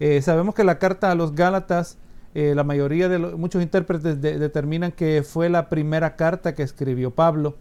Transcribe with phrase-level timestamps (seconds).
[0.00, 1.98] Eh, sabemos que la carta a los Gálatas,
[2.34, 7.56] eh, la mayoría de muchos intérpretes determinan que fue la primera carta que escribió Pablo.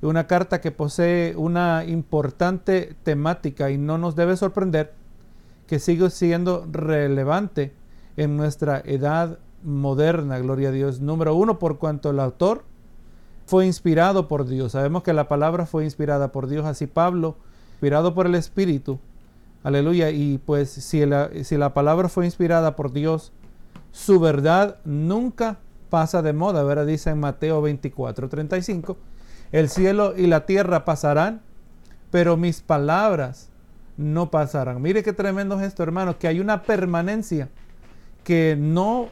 [0.00, 4.94] Una carta que posee una importante temática y no nos debe sorprender
[5.66, 7.74] que sigue siendo relevante
[8.16, 11.00] en nuestra edad moderna, gloria a Dios.
[11.00, 12.64] Número uno, por cuanto el autor
[13.44, 14.72] fue inspirado por Dios.
[14.72, 17.36] Sabemos que la palabra fue inspirada por Dios, así Pablo,
[17.72, 18.98] inspirado por el Espíritu,
[19.62, 23.32] aleluya, y pues si la, si la palabra fue inspirada por Dios,
[23.92, 25.58] su verdad nunca
[25.88, 26.86] pasa de moda, ¿verdad?
[26.86, 28.96] Dice en Mateo 24, 35,
[29.52, 31.42] el cielo y la tierra pasarán,
[32.10, 33.50] pero mis palabras
[33.96, 34.80] no pasarán.
[34.80, 37.48] Mire qué tremendo es esto, hermano, que hay una permanencia
[38.24, 39.08] que no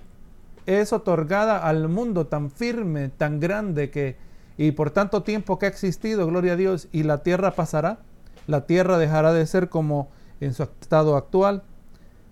[0.66, 4.16] es otorgada al mundo tan firme, tan grande que
[4.58, 8.00] y por tanto tiempo que ha existido, gloria a Dios, y la tierra pasará,
[8.48, 10.10] la tierra dejará de ser como
[10.40, 11.62] en su estado actual,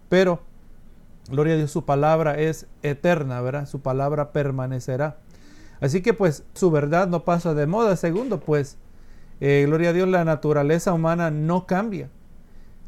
[0.08, 0.40] pero
[1.30, 3.66] gloria a Dios, su palabra es eterna, ¿verdad?
[3.66, 5.18] Su palabra permanecerá.
[5.80, 7.96] Así que pues su verdad no pasa de moda.
[7.96, 8.78] Segundo, pues,
[9.40, 12.08] eh, gloria a Dios, la naturaleza humana no cambia.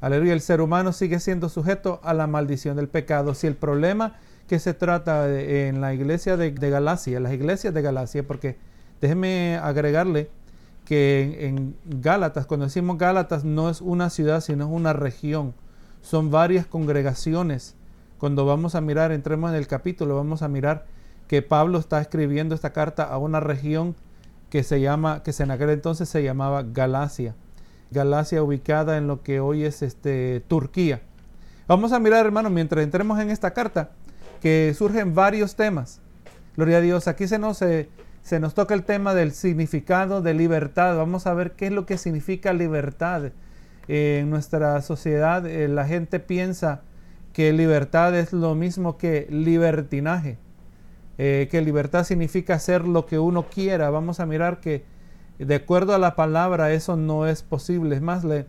[0.01, 3.35] Aleluya, el ser humano sigue siendo sujeto a la maldición del pecado.
[3.35, 4.17] Si el problema
[4.47, 8.57] que se trata en la iglesia de, Galacia, las iglesias de Galacia, porque
[9.01, 10.31] déjeme agregarle
[10.89, 15.53] que en, Gálatas, cuando decimos Gálatas, no es una ciudad, sino es una región.
[16.01, 17.77] Son varias congregaciones.
[18.17, 20.87] Cuando vamos a mirar, entremos en el capítulo, vamos a mirar
[21.27, 23.97] que Pablo está escribiendo esta carta a una región
[24.49, 27.35] que se llama, que en aquel entonces se llamaba Galacia.
[27.91, 31.03] Galacia ubicada en lo que hoy es este, Turquía.
[31.67, 33.91] Vamos a mirar, hermano, mientras entremos en esta carta,
[34.41, 36.01] que surgen varios temas.
[36.57, 37.09] Gloria a Dios.
[37.09, 37.91] Aquí se nos, eh,
[38.29, 40.99] se nos toca el tema del significado de libertad.
[40.99, 43.33] Vamos a ver qué es lo que significa libertad.
[43.89, 46.83] Eh, en nuestra sociedad eh, la gente piensa
[47.33, 50.37] que libertad es lo mismo que libertinaje.
[51.17, 53.89] que libertad significa hacer lo que uno quiera.
[53.89, 54.85] Vamos a mirar que
[55.39, 57.97] de acuerdo a la palabra eso no es posible.
[57.97, 58.47] Es más, le,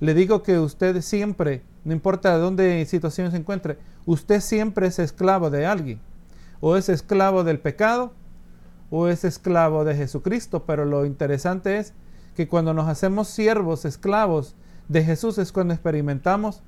[0.00, 4.98] le digo que usted siempre, no importa de dónde situación se encuentre, usted siempre es
[4.98, 6.00] esclavo de alguien.
[6.60, 8.12] O es esclavo del pecado
[8.92, 10.62] o es esclavo de Jesucristo.
[10.64, 11.94] Pero lo interesante es
[12.36, 14.54] que cuando nos hacemos siervos, esclavos
[14.86, 16.62] de Jesús es cuando experimentamos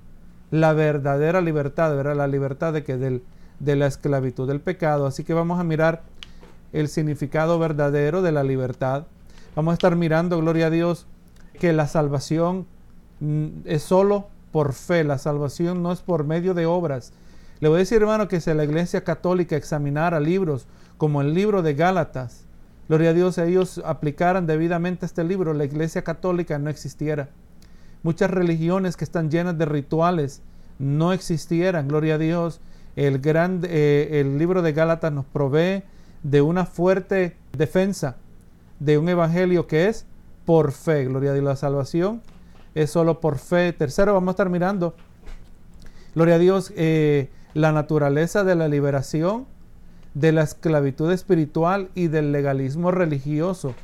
[0.51, 2.17] la verdadera libertad, ¿verdad?
[2.17, 3.23] la libertad de, que del,
[3.61, 5.07] de la esclavitud del pecado.
[5.07, 6.03] Así que vamos a mirar
[6.73, 9.06] el significado verdadero de la libertad.
[9.55, 11.06] Vamos a estar mirando, gloria a Dios,
[11.61, 12.67] que la salvación
[13.21, 17.12] Mm, es solo por fe, la salvación no es por medio de obras.
[17.61, 20.67] Le voy a decir, hermano, que si la iglesia católica examinara libros
[20.99, 22.44] como el libro de Gálatas,
[22.88, 27.28] gloria a Dios, ellos aplicaran debidamente este libro, la iglesia católica no existiera.
[28.03, 30.43] Muchas religiones que están llenas de rituales
[30.78, 32.60] no existieran, gloria a Dios.
[32.97, 35.82] El, gran, eh, el libro de Gálatas nos provee
[36.22, 38.16] de una fuerte defensa
[38.78, 40.06] de un evangelio que es
[40.44, 42.22] por fe, gloria a Dios, la salvación
[42.75, 43.72] es solo por fe.
[43.72, 44.94] Tercero, vamos a estar mirando,
[46.15, 49.47] gloria a Dios, eh, la naturaleza de la liberación
[50.15, 53.75] de la esclavitud espiritual y del legalismo religioso.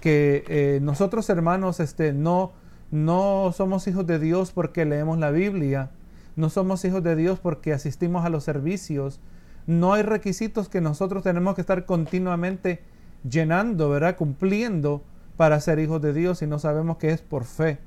[0.00, 2.52] Que eh, nosotros, hermanos, este, no,
[2.90, 5.90] no somos hijos de Dios porque leemos la Biblia,
[6.34, 9.20] no somos hijos de Dios porque asistimos a los servicios.
[9.66, 12.82] No hay requisitos que nosotros tenemos que estar continuamente
[13.28, 14.16] llenando, ¿verdad?
[14.16, 15.02] Cumpliendo
[15.36, 17.78] para ser hijos de Dios y no sabemos que es por fe.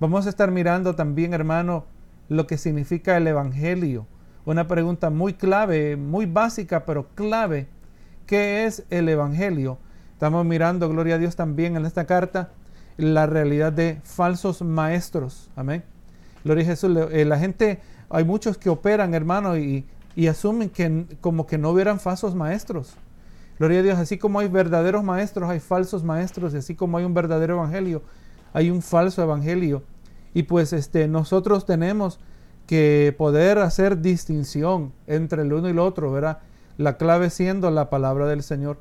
[0.00, 1.86] Vamos a estar mirando también, hermano,
[2.28, 4.06] lo que significa el Evangelio.
[4.48, 7.68] Una pregunta muy clave, muy básica, pero clave.
[8.24, 9.76] ¿Qué es el Evangelio?
[10.14, 12.48] Estamos mirando, gloria a Dios, también en esta carta,
[12.96, 15.50] la realidad de falsos maestros.
[15.54, 15.84] Amén.
[16.44, 16.96] Gloria a Jesús.
[17.10, 19.84] Eh, la gente, hay muchos que operan, hermano, y,
[20.16, 22.94] y asumen que como que no hubieran falsos maestros.
[23.58, 27.04] Gloria a Dios, así como hay verdaderos maestros, hay falsos maestros, y así como hay
[27.04, 28.02] un verdadero evangelio,
[28.54, 29.82] hay un falso evangelio.
[30.32, 32.18] Y pues este, nosotros tenemos
[32.68, 36.40] que poder hacer distinción entre el uno y el otro, ¿verdad?
[36.76, 38.78] La clave siendo la palabra del Señor.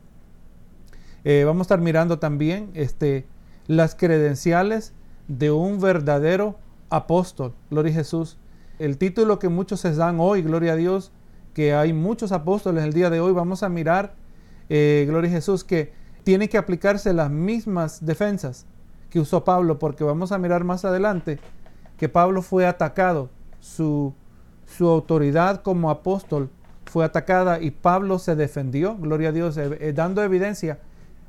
[1.23, 3.25] Eh, vamos a estar mirando también este,
[3.65, 4.91] las credenciales
[5.29, 8.37] de un verdadero apóstol, gloria Jesús.
[8.77, 11.13] El título que muchos se dan hoy, gloria a Dios,
[11.53, 14.15] que hay muchos apóstoles el día de hoy, vamos a mirar,
[14.67, 15.93] eh, gloria Jesús, que
[16.25, 18.65] tiene que aplicarse las mismas defensas
[19.09, 21.39] que usó Pablo, porque vamos a mirar más adelante
[21.97, 24.13] que Pablo fue atacado, su,
[24.65, 26.49] su autoridad como apóstol
[26.85, 30.79] fue atacada y Pablo se defendió, gloria a Dios, eh, eh, dando evidencia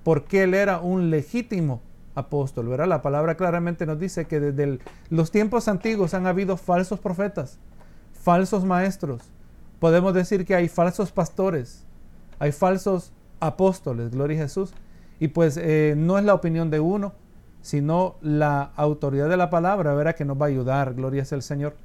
[0.05, 1.81] porque él era un legítimo
[2.15, 2.89] apóstol, ¿verdad?
[2.89, 4.79] La palabra claramente nos dice que desde
[5.11, 7.59] los tiempos antiguos han habido falsos profetas,
[8.13, 9.23] falsos maestros.
[9.79, 11.85] Podemos decir que hay falsos pastores,
[12.39, 14.73] hay falsos apóstoles, gloria a Jesús.
[15.21, 17.13] Y pues eh, no es la opinión de uno,
[17.61, 21.43] sino la autoridad de la palabra, verá que nos va a ayudar, gloria sea el
[21.43, 21.77] Señor.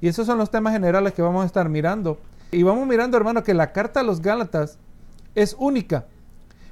[0.00, 2.18] Y esos son los temas generales que vamos a estar mirando.
[2.52, 4.78] Y vamos mirando, hermano, que la carta a los Gálatas
[5.34, 6.06] es única,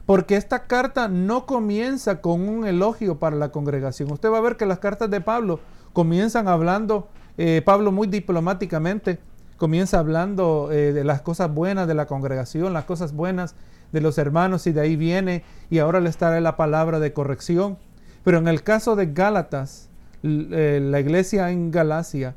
[0.07, 4.11] porque esta carta no comienza con un elogio para la congregación.
[4.11, 5.61] Usted va a ver que las cartas de Pablo
[5.93, 9.21] comienzan hablando, eh, Pablo muy diplomáticamente,
[9.57, 13.55] comienza hablando eh, de las cosas buenas de la congregación, las cosas buenas
[13.93, 17.79] de los hermanos, y de ahí viene, y ahora le estará la palabra de corrección.
[18.25, 19.89] Pero en el caso de Gálatas,
[20.23, 22.35] eh, la iglesia en Galacia,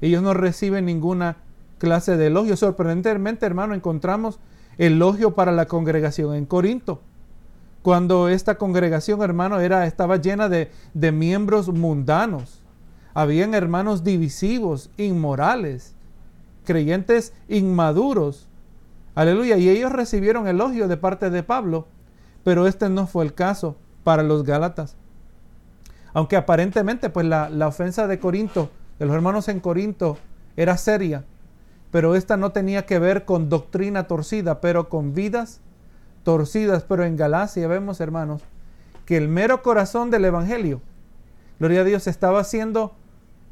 [0.00, 1.36] ellos no reciben ninguna
[1.78, 2.56] clase de elogio.
[2.56, 4.38] Sorprendentemente, hermano, encontramos
[4.78, 7.00] elogio para la congregación en Corinto.
[7.82, 12.62] Cuando esta congregación, hermano, era, estaba llena de, de miembros mundanos.
[13.14, 15.94] Habían hermanos divisivos, inmorales,
[16.64, 18.48] creyentes inmaduros.
[19.14, 19.56] Aleluya.
[19.56, 21.86] Y ellos recibieron elogio de parte de Pablo.
[22.44, 24.96] Pero este no fue el caso para los Gálatas.
[26.12, 30.18] Aunque aparentemente, pues la, la ofensa de Corinto, de los hermanos en Corinto,
[30.56, 31.24] era seria
[31.90, 35.60] pero esta no tenía que ver con doctrina torcida, pero con vidas
[36.24, 36.84] torcidas.
[36.84, 38.42] Pero en Galacia vemos, hermanos,
[39.04, 40.80] que el mero corazón del Evangelio,
[41.58, 42.92] gloria a Dios, estaba siendo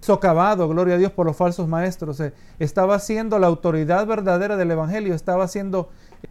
[0.01, 2.21] socavado, gloria a Dios, por los falsos maestros.
[2.21, 5.89] Eh, estaba siendo la autoridad verdadera del Evangelio, estaba siendo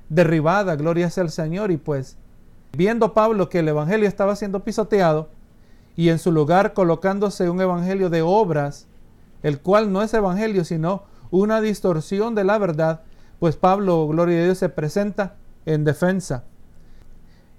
[0.09, 1.71] derribada, gloria sea el Señor.
[1.71, 2.18] Y pues,
[2.77, 5.30] viendo Pablo que el Evangelio estaba siendo pisoteado
[5.95, 8.88] y en su lugar colocándose un Evangelio de obras,
[9.44, 13.01] el cual no es Evangelio, sino una distorsión de la verdad,
[13.40, 15.36] pues Pablo, gloria a Dios, se presenta
[15.66, 16.45] en defensa.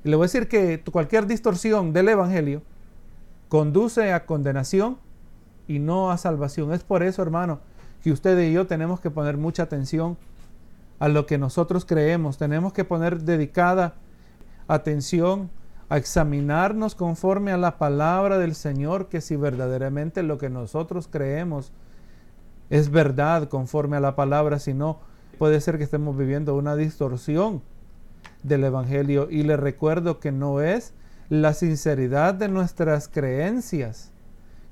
[0.03, 2.63] Y le voy a decir que cualquier distorsión del Evangelio
[3.49, 4.99] conduce a condenación
[5.69, 6.73] y no a salvación.
[6.73, 7.61] Es por eso, hermano,
[8.03, 10.19] que usted y yo tenemos que poner mucha atención
[10.99, 12.39] a lo que nosotros creemos.
[12.39, 13.95] Tenemos que poner dedicada
[14.69, 15.51] atención
[15.89, 21.73] a examinarnos conforme a la palabra del Señor, que si verdaderamente lo que nosotros creemos
[22.71, 25.01] es verdad conforme a la palabra, sino
[25.39, 27.63] puede ser que estemos viviendo una distorsión
[28.43, 29.29] del Evangelio.
[29.31, 30.95] Y le recuerdo que no es
[31.29, 34.11] la sinceridad de nuestras creencias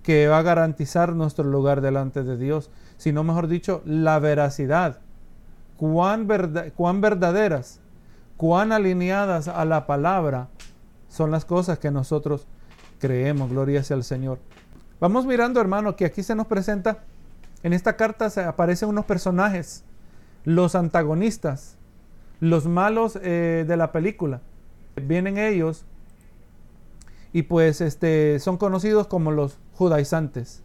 [0.03, 5.01] que va a garantizar nuestro lugar delante de Dios, sino mejor dicho, la veracidad.
[5.77, 6.27] Cuán,
[6.75, 7.81] cuán verdaderas,
[8.37, 10.49] cuán alineadas a la palabra
[11.13, 12.47] son las cosas que nosotros
[12.99, 13.51] creemos.
[13.51, 14.39] Gloria sea al Señor.
[15.01, 17.05] Vamos mirando, hermano, que aquí se nos presenta
[17.63, 19.85] en esta carta se aparecen unos personajes,
[20.45, 21.77] los antagonistas,
[22.41, 24.41] los malos eh, de la película.
[24.97, 25.85] Vienen ellos
[27.33, 30.63] y pues este, son conocidos como los judaizantes.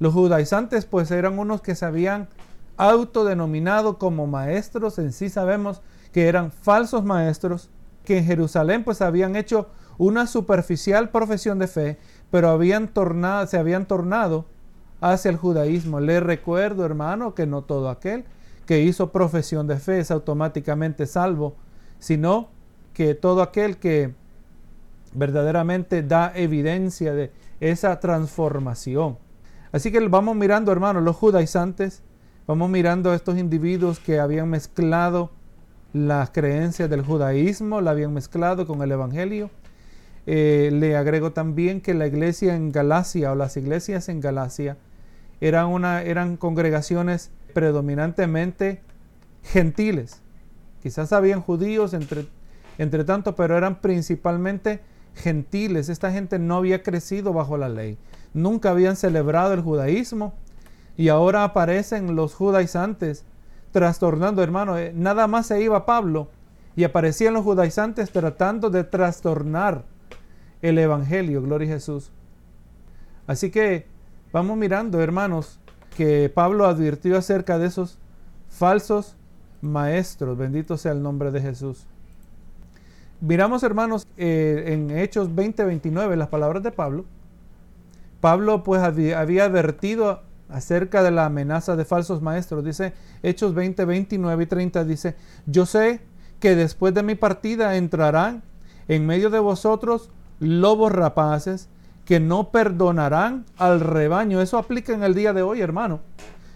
[0.00, 2.28] Los judaizantes pues eran unos que se habían
[2.76, 5.82] autodenominado como maestros, en sí sabemos
[6.12, 7.70] que eran falsos maestros,
[8.08, 9.68] que en Jerusalén pues habían hecho
[9.98, 11.98] una superficial profesión de fe,
[12.30, 14.46] pero habían tornado, se habían tornado
[15.02, 16.00] hacia el judaísmo.
[16.00, 18.24] Le recuerdo, hermano, que no todo aquel
[18.64, 21.56] que hizo profesión de fe es automáticamente salvo,
[21.98, 22.48] sino
[22.94, 24.14] que todo aquel que
[25.12, 29.18] verdaderamente da evidencia de esa transformación.
[29.70, 32.02] Así que vamos mirando, hermano, los judaizantes,
[32.46, 35.30] vamos mirando a estos individuos que habían mezclado
[35.92, 39.50] las creencias del judaísmo, la habían mezclado con el evangelio.
[40.26, 44.76] Eh, le agrego también que la iglesia en Galacia o las iglesias en Galacia
[45.40, 48.82] eran, una, eran congregaciones predominantemente
[49.42, 50.20] gentiles.
[50.82, 52.26] Quizás habían judíos entre,
[52.76, 54.80] entre tanto, pero eran principalmente
[55.14, 55.88] gentiles.
[55.88, 57.98] Esta gente no había crecido bajo la ley.
[58.34, 60.34] Nunca habían celebrado el judaísmo.
[60.96, 63.24] Y ahora aparecen los judaizantes
[63.70, 64.78] trastornando, hermano.
[64.78, 66.28] Eh, nada más se iba Pablo
[66.76, 69.84] y aparecían los judaizantes tratando de trastornar
[70.62, 71.42] el evangelio.
[71.42, 72.10] Gloria a Jesús.
[73.26, 73.86] Así que
[74.30, 75.58] Vamos mirando, hermanos,
[75.96, 77.98] que Pablo advirtió acerca de esos
[78.48, 79.16] falsos
[79.62, 80.36] maestros.
[80.36, 81.86] Bendito sea el nombre de Jesús.
[83.20, 87.06] Miramos, hermanos, eh, en Hechos 20:29, las palabras de Pablo.
[88.20, 92.64] Pablo pues había, advertido acerca de la amenaza de falsos maestros.
[92.64, 96.00] Dice Hechos 20, 29 y 30, dice, yo sé
[96.40, 98.42] que después de mi partida entrarán
[98.88, 101.68] en medio de vosotros lobos rapaces
[102.04, 104.40] que no perdonarán al rebaño.
[104.40, 106.00] Eso aplica en el día de hoy, hermano.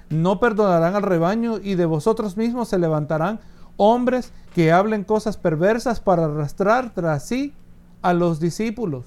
[0.09, 3.41] No perdonarán al rebaño y de vosotros mismos se levantarán
[3.77, 7.55] hombres que hablen cosas perversas para arrastrar tras sí
[8.03, 9.07] a los discípulos.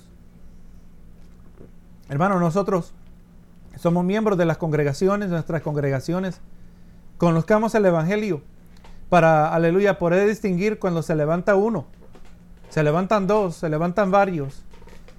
[2.10, 2.94] Hermano, nosotros
[3.78, 6.42] somos miembros de las congregaciones, nuestras congregaciones
[7.18, 8.42] conozcamos el Evangelio
[9.10, 11.86] para, aleluya, poder distinguir cuando se levanta uno,
[12.70, 14.64] se levantan dos, se levantan varios,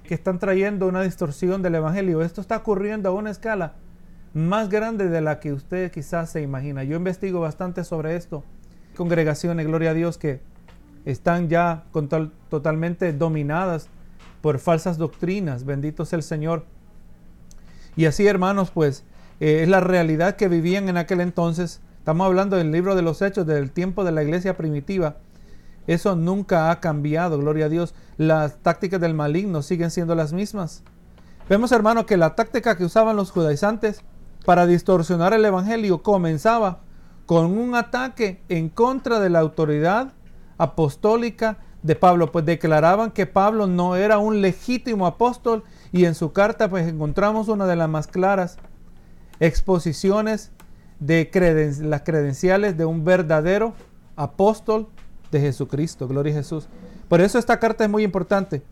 [0.03, 2.21] que están trayendo una distorsión del Evangelio.
[2.21, 3.73] Esto está ocurriendo a una escala
[4.33, 6.83] más grande de la que usted quizás se imagina.
[6.83, 8.43] Yo investigo bastante sobre esto.
[8.95, 10.39] Congregaciones, gloria a Dios, que
[11.05, 11.83] están ya
[12.49, 13.89] totalmente dominadas
[14.41, 15.65] por falsas doctrinas.
[15.65, 16.65] Bendito sea el Señor.
[17.97, 19.03] Y así, hermanos, pues
[19.39, 21.81] eh, es la realidad que vivían en aquel entonces.
[21.97, 25.17] Estamos hablando del libro de los hechos del tiempo de la iglesia primitiva.
[25.87, 27.95] Eso nunca ha cambiado, gloria a Dios.
[28.17, 30.83] Las tácticas del maligno siguen siendo las mismas.
[31.49, 34.03] Vemos, hermano, que la táctica que usaban los judaizantes
[34.45, 36.81] para distorsionar el Evangelio comenzaba
[37.25, 40.13] con un ataque en contra de la autoridad
[40.57, 46.31] apostólica de Pablo, pues declaraban que Pablo no era un legítimo apóstol y en su
[46.31, 48.57] carta pues encontramos una de las más claras
[49.39, 50.51] exposiciones
[50.99, 51.29] de
[51.81, 53.73] las credenciales de un verdadero
[54.15, 54.87] apóstol
[55.31, 56.07] de Jesucristo.
[56.07, 56.67] Gloria a Jesús.
[57.07, 58.63] Por eso esta carta es muy importante,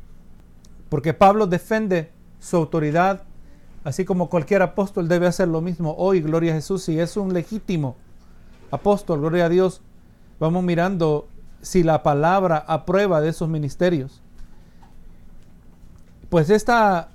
[0.90, 3.24] porque Pablo defiende su autoridad,
[3.84, 6.22] así como cualquier apóstol debe hacer lo mismo hoy.
[6.22, 6.84] Gloria a Jesús.
[6.84, 7.96] Si es un legítimo
[8.72, 9.82] apóstol, gloria a Dios,
[10.40, 11.28] vamos mirando
[11.62, 14.22] si la palabra aprueba de esos ministerios.
[16.30, 17.10] Pues esta,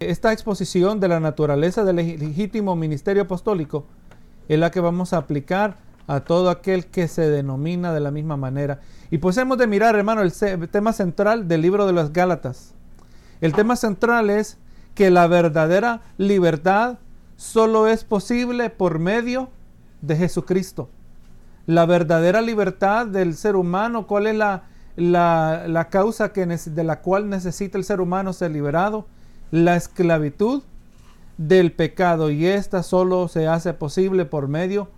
[0.00, 3.86] esta exposición de la naturaleza del legítimo ministerio apostólico
[4.48, 8.36] es la que vamos a aplicar a todo aquel que se denomina de la misma
[8.36, 8.80] manera.
[9.10, 12.74] Y pues hemos de mirar, hermano, el tema central del libro de las Gálatas.
[13.40, 14.58] El tema central es
[14.94, 16.98] que la verdadera libertad
[17.36, 19.50] solo es posible por medio
[20.00, 20.90] de Jesucristo.
[21.66, 24.64] La verdadera libertad del ser humano, ¿cuál es la,
[24.98, 29.06] la, causa que, de la cual necesita el ser humano ser liberado,
[29.50, 30.62] la esclavitud
[31.36, 34.88] del pecado y esta solo se hace posible por medio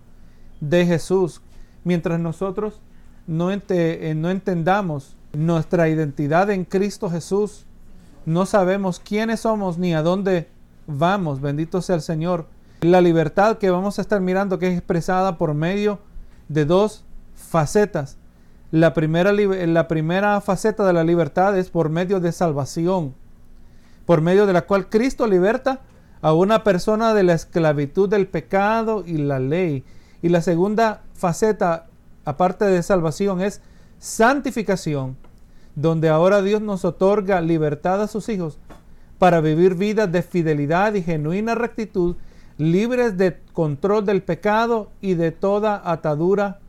[0.59, 1.41] de Jesús.
[1.83, 2.81] Mientras nosotros
[3.27, 7.65] no, eh, no entendamos nuestra identidad en Cristo Jesús,
[8.25, 10.49] no sabemos quiénes somos ni a dónde
[10.87, 12.47] vamos, bendito sea el Señor.
[12.81, 15.99] La libertad que vamos a estar mirando que es expresada por medio
[16.49, 17.03] de dos
[17.35, 18.17] facetas
[18.71, 23.13] la primera, la primera faceta de la libertad es por medio de salvación,
[24.05, 25.81] por medio de la cual Cristo liberta
[26.21, 29.83] a una persona de la esclavitud del pecado y la ley.
[30.21, 31.87] Y la segunda faceta,
[32.23, 33.61] aparte de salvación, es
[33.99, 35.17] santificación,
[35.75, 38.57] donde ahora Dios nos otorga libertad a sus hijos
[39.17, 42.15] para vivir vidas de fidelidad y genuina rectitud,
[42.57, 46.59] libres de control del pecado y de toda atadura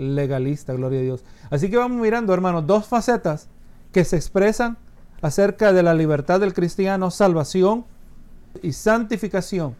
[0.00, 1.24] legalista, gloria a Dios.
[1.50, 3.48] Así que vamos mirando, hermanos, dos facetas
[3.92, 4.78] que se expresan
[5.22, 7.84] acerca de la libertad del cristiano, salvación
[8.62, 9.76] y santificación.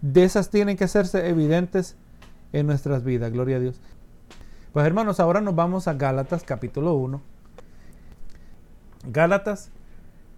[0.00, 1.96] De esas tienen que hacerse evidentes
[2.52, 3.80] en nuestras vidas, gloria a Dios.
[4.72, 7.20] Pues hermanos, ahora nos vamos a Gálatas capítulo 1.
[9.10, 9.70] Gálatas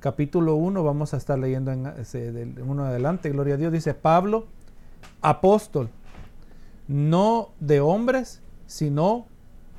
[0.00, 4.46] capítulo 1, vamos a estar leyendo en, uno adelante, gloria a Dios, dice Pablo,
[5.20, 5.90] apóstol,
[6.88, 8.40] no de hombres,
[8.70, 9.26] sino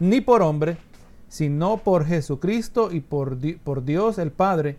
[0.01, 0.77] ni por hombre,
[1.29, 4.77] sino por Jesucristo y por, por Dios el Padre,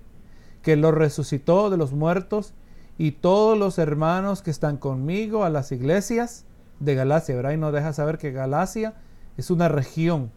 [0.60, 2.52] que lo resucitó de los muertos,
[2.98, 6.44] y todos los hermanos que están conmigo a las iglesias
[6.78, 7.34] de Galacia.
[7.34, 7.52] ¿verdad?
[7.52, 8.92] Y nos deja saber que Galacia
[9.38, 10.30] es una región.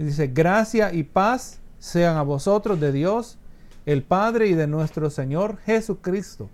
[0.00, 3.38] Y dice, gracia y paz sean a vosotros de Dios,
[3.86, 6.50] el Padre y de nuestro Señor Jesucristo.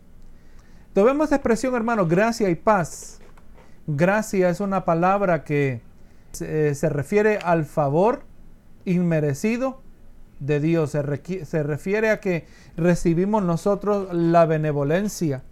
[0.88, 3.18] Entonces vemos expresión, hermano, gracia y paz.
[3.86, 5.80] Gracia es una palabra que
[6.34, 8.22] se, refiere al favor
[8.84, 9.80] inmerecido
[10.40, 15.42] de Dios, se, se refiere a que recibimos nosotros la benevolencia,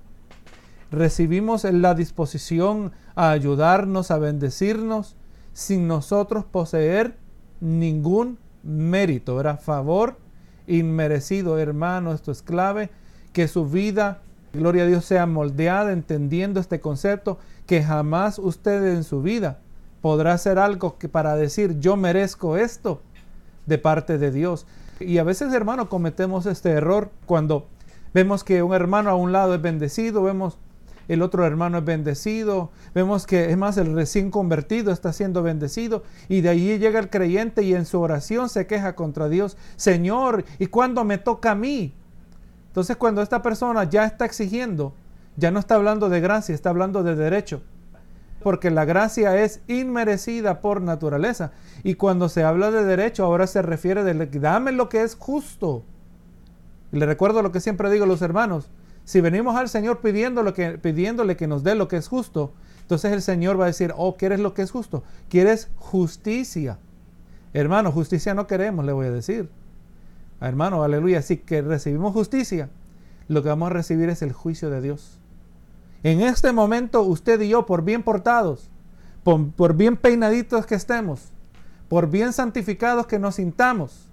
[0.90, 5.16] recibimos la disposición a ayudarnos, a bendecirnos,
[5.52, 7.16] sin nosotros poseer
[7.60, 9.40] ningún mérito.
[9.40, 10.18] Era favor
[10.66, 12.90] inmerecido, hermano, esto es clave,
[13.32, 14.22] que su vida,
[14.52, 19.60] gloria a Dios, sea moldeada entendiendo este concepto, que jamás usted en su vida
[20.02, 23.00] podrá hacer algo que para decir yo merezco esto
[23.64, 24.66] de parte de Dios.
[25.00, 27.68] Y a veces, hermano, cometemos este error cuando
[28.12, 30.58] vemos que un hermano a un lado es bendecido, vemos
[31.08, 36.04] el otro hermano es bendecido, vemos que es más el recién convertido está siendo bendecido
[36.28, 40.44] y de ahí llega el creyente y en su oración se queja contra Dios, Señor,
[40.58, 41.92] ¿y cuándo me toca a mí?
[42.68, 44.94] Entonces cuando esta persona ya está exigiendo,
[45.36, 47.62] ya no está hablando de gracia, está hablando de derecho
[48.42, 51.52] porque la gracia es inmerecida por naturaleza.
[51.82, 55.84] Y cuando se habla de derecho, ahora se refiere de dame lo que es justo.
[56.90, 58.70] Le recuerdo lo que siempre digo a los hermanos.
[59.04, 63.12] Si venimos al Señor pidiéndole que, pidiéndole que nos dé lo que es justo, Entonces
[63.12, 65.02] el Señor va a decir, oh, ¿quieres lo que es justo?
[65.28, 66.78] ¿Quieres justicia?
[67.54, 69.48] Hermano, justicia no queremos, le voy a decir.
[70.40, 72.68] Hermano, aleluya, si que recibimos justicia,
[73.28, 75.21] lo que vamos a recibir es el juicio de Dios.
[76.02, 78.70] En este momento, usted y yo, por bien portados,
[79.22, 81.30] por, bien peinaditos que estemos,
[81.88, 84.08] por bien santificados que nos sintamos,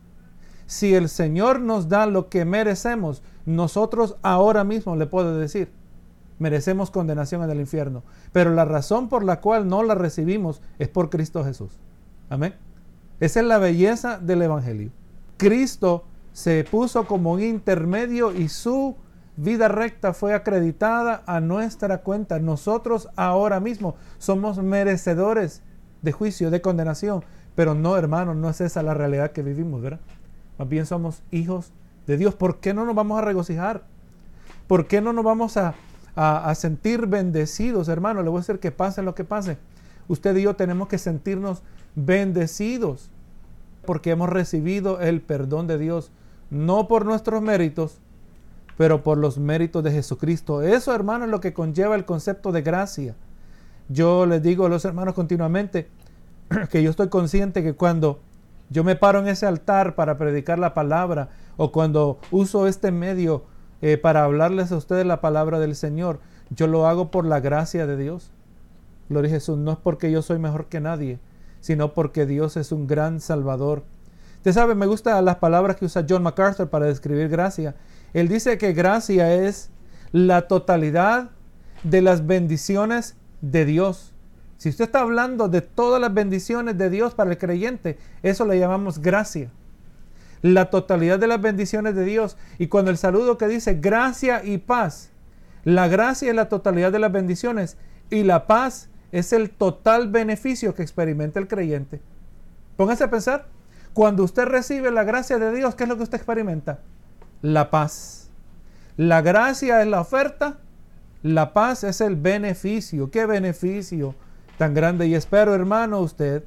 [0.67, 5.71] si el Señor nos da lo que merecemos, nosotros ahora mismo le puedo decir,
[6.37, 8.03] merecemos condenación en el infierno.
[8.31, 11.71] Pero la razón por la cual no la recibimos es por Cristo Jesús.
[12.29, 12.53] Amén.
[13.19, 14.91] Esa es la belleza del Evangelio.
[15.37, 18.95] Cristo se puso como un intermedio y su
[19.39, 22.39] vida recta fue acreditada a nuestra cuenta.
[22.39, 25.63] Nosotros ahora mismo somos merecedores
[26.01, 27.23] de juicio, de condenación.
[27.55, 29.99] Pero no, hermanos, no es esa la realidad que vivimos, ¿verdad?
[30.57, 31.71] Más bien somos hijos
[32.05, 32.35] de Dios.
[32.35, 33.83] ¿Por qué no nos vamos a regocijar?
[34.67, 35.73] ¿Por qué no nos vamos a,
[36.55, 38.21] sentir bendecidos, hermano?
[38.21, 39.57] Le voy a decir que pase lo que pase.
[40.09, 41.63] Usted y yo tenemos que sentirnos
[41.95, 43.09] bendecidos
[43.85, 46.11] porque hemos recibido el perdón de Dios,
[46.49, 47.99] no por nuestros méritos,
[48.79, 50.61] pero por los méritos de Jesucristo.
[50.61, 53.13] Eso, hermano, es lo que conlleva el concepto de gracia.
[53.89, 55.89] Yo les digo a los hermanos continuamente
[56.71, 58.21] que yo estoy consciente que cuando
[58.69, 63.43] yo me paro en ese altar para predicar la palabra o cuando uso este medio
[63.81, 67.85] eh, para hablarles a ustedes la palabra del Señor, yo lo hago por la gracia
[67.85, 68.31] de Dios.
[69.09, 71.19] Gloria a Jesús, no es porque yo soy mejor que nadie,
[71.59, 73.83] sino porque Dios es un gran salvador.
[74.37, 77.75] Usted sabe, me gustan las palabras que usa John MacArthur para describir gracia.
[78.13, 79.69] Él dice que gracia es
[80.11, 81.29] la totalidad
[81.83, 84.13] de las bendiciones de Dios.
[84.57, 88.59] Si usted está hablando de todas las bendiciones de Dios para el creyente, eso le
[88.59, 89.49] llamamos gracia.
[90.41, 92.37] La totalidad de las bendiciones de Dios.
[92.57, 95.11] Y cuando el saludo que dice gracia y paz,
[95.63, 97.77] la gracia es la totalidad de las bendiciones
[98.09, 102.01] y la paz es el total beneficio que experimenta el creyente.
[102.75, 103.47] Póngase a pensar,
[103.93, 106.79] cuando usted recibe la gracia de Dios, ¿qué es lo que usted experimenta?
[107.41, 108.29] La paz.
[108.97, 110.57] La gracia es la oferta,
[111.23, 113.09] la paz es el beneficio.
[113.11, 114.15] ¿Qué beneficio?
[114.59, 115.07] tan grande.
[115.07, 116.43] Y espero, hermano, usted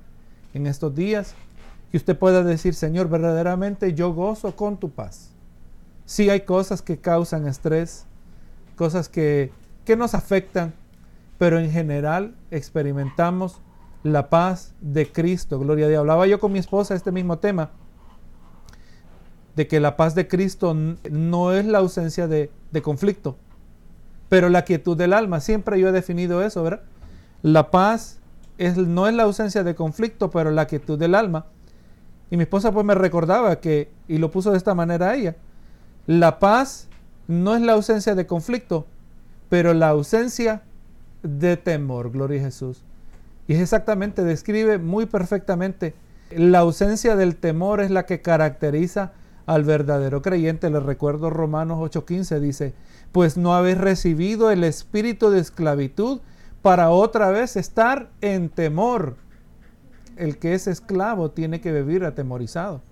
[0.55, 1.35] en estos días
[1.91, 5.31] que usted pueda decir, Señor, verdaderamente yo gozo con tu paz.
[6.05, 8.05] Sí hay cosas que causan estrés,
[8.77, 9.51] cosas que,
[9.87, 10.75] que nos afectan,
[11.39, 13.63] pero en general experimentamos
[14.03, 15.59] la paz de Cristo.
[15.59, 16.01] Gloria a Dios.
[16.01, 17.71] Hablaba yo con mi esposa este mismo tema,
[19.57, 20.75] de que la paz de Cristo
[21.11, 22.51] no es la ausencia de,
[22.83, 23.37] conflicto,
[24.29, 25.41] pero la quietud del alma.
[25.41, 26.83] Siempre yo he definido eso, ¿verdad?
[27.43, 28.19] La paz
[28.59, 31.47] no es la ausencia de conflicto, pero la quietud del alma.
[32.31, 35.37] Y mi esposa pues me recordaba que, y lo puso de esta manera a ella,
[36.07, 36.89] la paz
[37.29, 38.87] no es la ausencia de conflicto,
[39.49, 40.63] pero la ausencia
[41.23, 42.83] de temor, gloria a Jesús.
[43.47, 45.95] Y es exactamente, describe muy perfectamente,
[46.31, 49.13] la ausencia del temor es la que caracteriza
[49.47, 50.71] al verdadero creyente.
[50.71, 52.75] Le recuerdo Romanos 8:15 dice,
[53.13, 56.21] pues no habéis recibido el espíritu de esclavitud
[56.63, 59.17] para otra vez estar en temor.
[60.17, 62.83] El que es esclavo tiene que vivir atemorizado.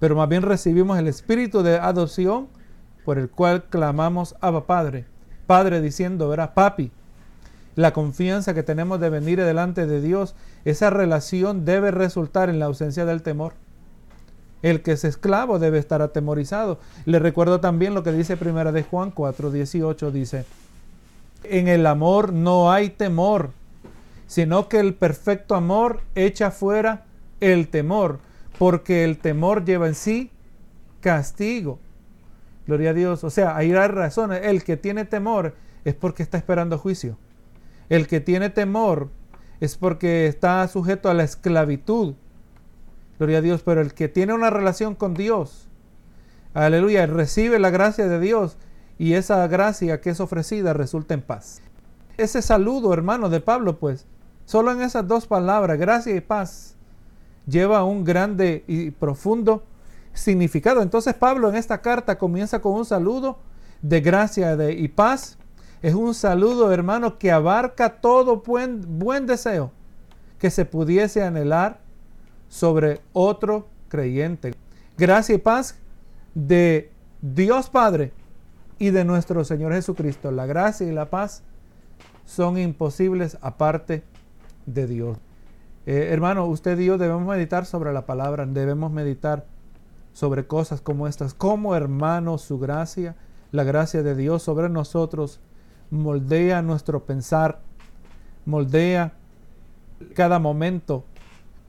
[0.00, 2.48] Pero más bien recibimos el espíritu de adopción
[3.04, 5.06] por el cual clamamos Abba Padre.
[5.46, 6.90] Padre diciendo, verá, papi.
[7.76, 12.66] La confianza que tenemos de venir delante de Dios, esa relación debe resultar en la
[12.66, 13.54] ausencia del temor.
[14.64, 16.78] El que es esclavo debe estar atemorizado.
[17.04, 20.46] Le recuerdo también lo que dice primera de Juan 4, 18, dice,
[21.42, 23.50] en el amor no hay temor,
[24.26, 27.04] sino que el perfecto amor echa fuera
[27.40, 28.20] el temor,
[28.58, 30.30] porque el temor lleva en sí
[31.02, 31.78] castigo.
[32.66, 33.22] Gloria a Dios.
[33.22, 34.40] O sea, ahí hay razones.
[34.44, 37.18] El que tiene temor es porque está esperando juicio.
[37.90, 39.10] El que tiene temor
[39.60, 42.14] es porque está sujeto a la esclavitud.
[43.18, 43.62] Gloria a Dios.
[43.62, 45.68] Pero el que tiene una relación con Dios,
[46.52, 48.56] aleluya, recibe la gracia de Dios
[48.98, 51.60] y esa gracia que es ofrecida resulta en paz.
[52.16, 54.06] Ese saludo, hermano, de Pablo, pues,
[54.44, 56.76] solo en esas dos palabras, gracia y paz,
[57.46, 59.64] lleva un grande y profundo
[60.12, 60.80] significado.
[60.80, 63.38] Entonces Pablo en esta carta comienza con un saludo
[63.82, 65.38] de gracia y paz.
[65.82, 69.72] Es un saludo, hermano, que abarca todo buen, buen deseo
[70.38, 71.80] que se pudiese anhelar
[72.54, 74.54] sobre otro creyente.
[74.96, 75.76] Gracia y paz
[76.36, 78.12] de Dios Padre
[78.78, 80.30] y de nuestro Señor Jesucristo.
[80.30, 81.42] La gracia y la paz
[82.24, 84.04] son imposibles aparte
[84.66, 85.18] de Dios.
[85.84, 89.46] Eh, hermano, usted y yo debemos meditar sobre la palabra, debemos meditar
[90.12, 93.16] sobre cosas como estas, como hermano su gracia,
[93.50, 95.40] la gracia de Dios sobre nosotros
[95.90, 97.62] moldea nuestro pensar,
[98.46, 99.14] moldea
[100.14, 101.04] cada momento.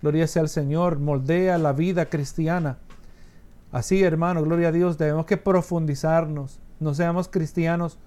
[0.06, 2.78] Gloria sea al Señor, moldea la vida cristiana.
[3.72, 6.60] Así, hermano, gloria a Dios, debemos que profundizarnos.
[6.80, 7.98] No seamos cristianos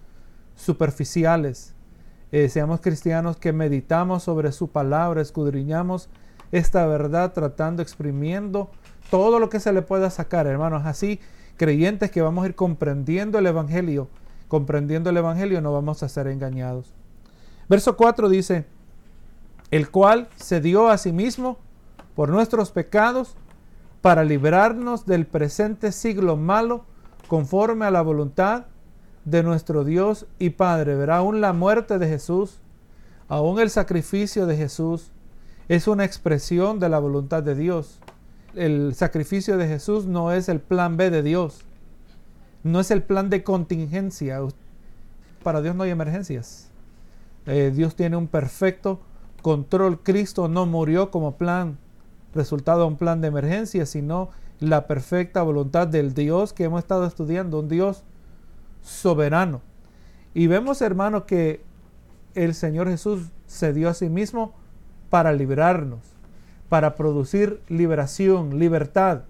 [0.55, 1.75] superficiales.
[2.31, 6.09] Eh, seamos cristianos que meditamos sobre su palabra, escudriñamos
[6.53, 8.71] esta verdad tratando, exprimiendo
[9.11, 10.87] todo lo que se le pueda sacar, hermanos.
[10.87, 11.19] Así,
[11.57, 14.07] creyentes que vamos a ir comprendiendo el Evangelio.
[14.47, 16.95] Comprendiendo el Evangelio no vamos a ser engañados.
[17.69, 18.67] Verso 4 dice,
[19.73, 21.59] el cual se dio a sí mismo
[22.19, 23.37] por nuestros pecados
[24.03, 26.85] para librarnos del presente siglo malo
[27.29, 28.65] conforme a la voluntad
[29.25, 30.97] de nuestro Dios y Padre.
[30.97, 32.59] Verá, aún la muerte de Jesús,
[33.29, 35.13] aún el sacrificio de Jesús,
[35.69, 38.01] es una expresión de la voluntad de Dios.
[38.57, 41.61] El sacrificio de Jesús no es el plan B de Dios,
[42.65, 44.41] no es el plan de contingencia.
[45.45, 46.69] Para Dios no hay emergencias.
[47.47, 48.99] Eh, Dios tiene un perfecto
[49.41, 50.01] control.
[50.01, 51.79] Cristo no murió como plan,
[52.35, 57.07] resultado de un plan de emergencia, sino la perfecta voluntad del Dios que hemos estado
[57.07, 58.05] estudiando, un Dios
[58.83, 59.61] soberano.
[60.35, 61.63] Y vemos, hermano, que
[62.35, 64.55] el Señor Jesús se dio a sí mismo
[65.11, 66.01] para librarnos,
[66.69, 69.23] para producir liberación, libertad.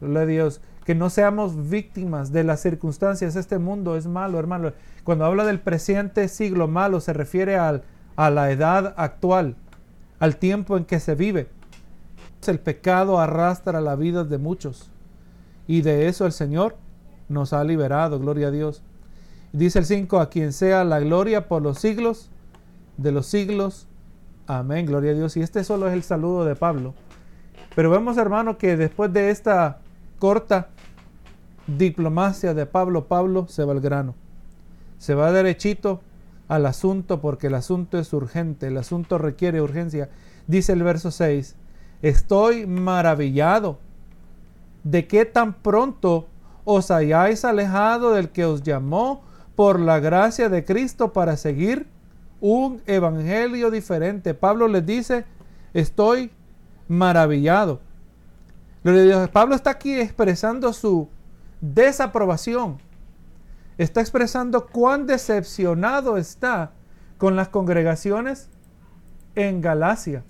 [0.00, 3.36] Gloria Dios, que no seamos víctimas de las circunstancias.
[3.36, 4.72] Este mundo es malo, hermano.
[5.04, 7.82] Cuando habla del presente siglo malo, se refiere al,
[8.14, 9.56] a la edad actual,
[10.18, 11.48] al tiempo en que se vive.
[12.46, 14.90] El pecado arrastra la vida de muchos.
[15.66, 16.76] Y de eso el Señor
[17.28, 18.82] nos ha liberado, gloria a Dios.
[19.52, 22.30] Dice el 5, a quien sea la gloria por los siglos
[22.96, 23.88] de los siglos.
[24.46, 25.36] Amén, gloria a Dios.
[25.36, 26.94] Y este solo es el saludo de Pablo.
[27.74, 29.80] Pero vemos, hermano, que después de esta
[30.18, 30.68] corta
[31.66, 34.14] diplomacia de Pablo, Pablo se va al grano.
[34.98, 36.00] Se va derechito
[36.48, 40.08] al asunto porque el asunto es urgente, el asunto requiere urgencia.
[40.46, 41.56] Dice el verso 6,
[42.02, 43.78] estoy maravillado
[44.84, 46.26] de que tan pronto
[46.64, 49.22] os hayáis alejado del que os llamó
[49.54, 51.86] por la gracia de Cristo para seguir
[52.40, 54.34] un evangelio diferente.
[54.34, 55.24] Pablo les dice,
[55.72, 56.30] estoy
[56.88, 57.80] maravillado.
[59.32, 61.08] Pablo está aquí expresando su
[61.60, 62.78] desaprobación.
[63.78, 66.72] Está expresando cuán decepcionado está
[67.18, 68.48] con las congregaciones
[69.34, 70.22] en Galacia.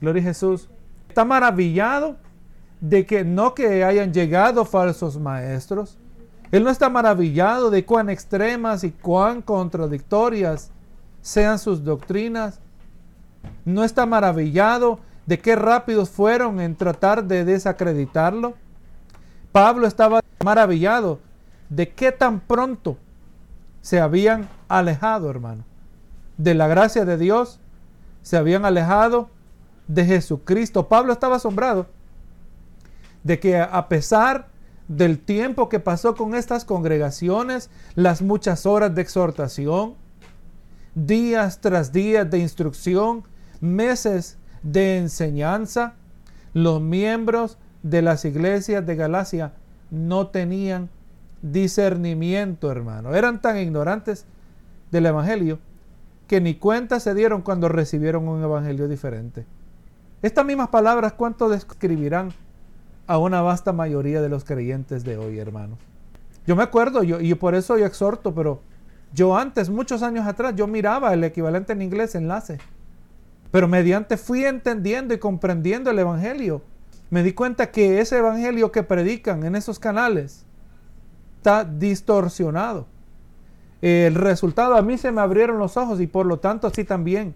[0.00, 0.68] Gloria a Jesús.
[1.14, 2.16] Está maravillado
[2.80, 5.96] de que no que hayan llegado falsos maestros.
[6.50, 10.72] Él no está maravillado de cuán extremas y cuán contradictorias
[11.22, 12.58] sean sus doctrinas.
[13.64, 18.54] No está maravillado de qué rápidos fueron en tratar de desacreditarlo.
[19.52, 21.20] Pablo estaba maravillado
[21.68, 22.96] de qué tan pronto
[23.82, 25.62] se habían alejado, hermano,
[26.38, 27.60] de la gracia de Dios,
[28.22, 29.30] se habían alejado
[29.86, 30.88] de Jesucristo.
[30.88, 31.86] Pablo estaba asombrado
[33.22, 34.48] de que a pesar
[34.88, 39.94] del tiempo que pasó con estas congregaciones, las muchas horas de exhortación,
[40.94, 43.24] días tras días de instrucción,
[43.60, 45.94] meses de enseñanza,
[46.52, 49.52] los miembros de las iglesias de Galacia
[49.90, 50.90] no tenían
[51.42, 53.14] discernimiento, hermano.
[53.14, 54.26] Eran tan ignorantes
[54.90, 55.58] del Evangelio
[56.26, 59.44] que ni cuenta se dieron cuando recibieron un Evangelio diferente.
[60.24, 62.32] Estas mismas palabras, ¿cuánto describirán
[63.06, 65.78] a una vasta mayoría de los creyentes de hoy, hermanos.
[66.46, 68.62] Yo me acuerdo, y por eso yo exhorto, pero
[69.12, 72.56] yo antes, muchos años atrás, yo miraba el equivalente en inglés, enlace.
[73.50, 76.62] Pero mediante fui entendiendo y comprendiendo el Evangelio,
[77.10, 80.46] me di cuenta que ese Evangelio que predican en esos canales
[81.36, 82.86] está distorsionado.
[83.82, 87.34] El resultado, a mí se me abrieron los ojos y por lo tanto así también.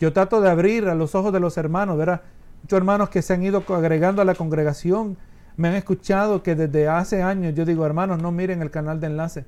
[0.00, 2.22] Yo trato de abrir a los ojos de los hermanos, ¿verdad?
[2.62, 5.16] Muchos hermanos que se han ido agregando a la congregación
[5.56, 9.06] me han escuchado que desde hace años yo digo, hermanos, no miren el canal de
[9.06, 9.44] enlace.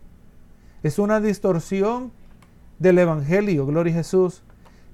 [0.82, 2.12] Es una distorsión
[2.78, 4.42] del Evangelio, gloria a Jesús.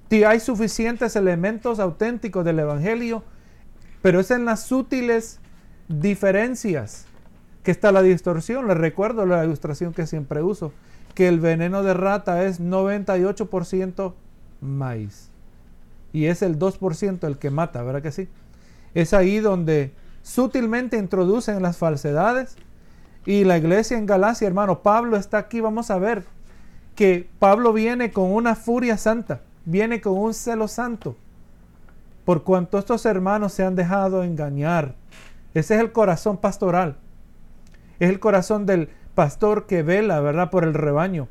[0.09, 3.23] Si hay suficientes elementos auténticos del Evangelio,
[4.01, 5.39] pero es en las sutiles
[5.87, 7.05] diferencias
[7.63, 8.67] que está la distorsión.
[8.67, 10.71] Les recuerdo la ilustración que siempre uso,
[11.13, 14.13] que el veneno de rata es 98%
[14.61, 15.32] maíz
[16.13, 18.29] y es el 2% el que mata, ¿verdad que sí?
[18.93, 22.55] Es ahí donde sutilmente introducen las falsedades
[23.25, 26.23] y la iglesia en Galacia, hermano, Pablo está aquí, vamos a ver
[26.95, 31.17] que Pablo viene con una furia santa, viene con un celo santo,
[32.25, 34.95] por cuanto estos hermanos se han dejado engañar.
[35.53, 36.97] Ese es el corazón pastoral,
[37.99, 41.27] es el corazón del pastor que vela, ¿verdad?, por el rebaño.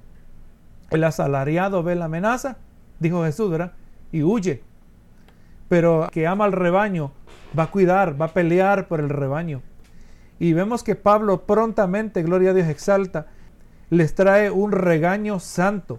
[0.91, 2.57] El asalariado ve la amenaza,
[2.99, 3.73] dijo Jesús, ¿verdad?
[4.11, 4.63] Y huye.
[5.73, 7.13] Pero que ama al rebaño,
[7.59, 9.63] va a cuidar, va a pelear por el rebaño.
[10.39, 13.29] Y vemos que Pablo prontamente, gloria a Dios, exalta,
[13.89, 15.99] les trae un regaño santo,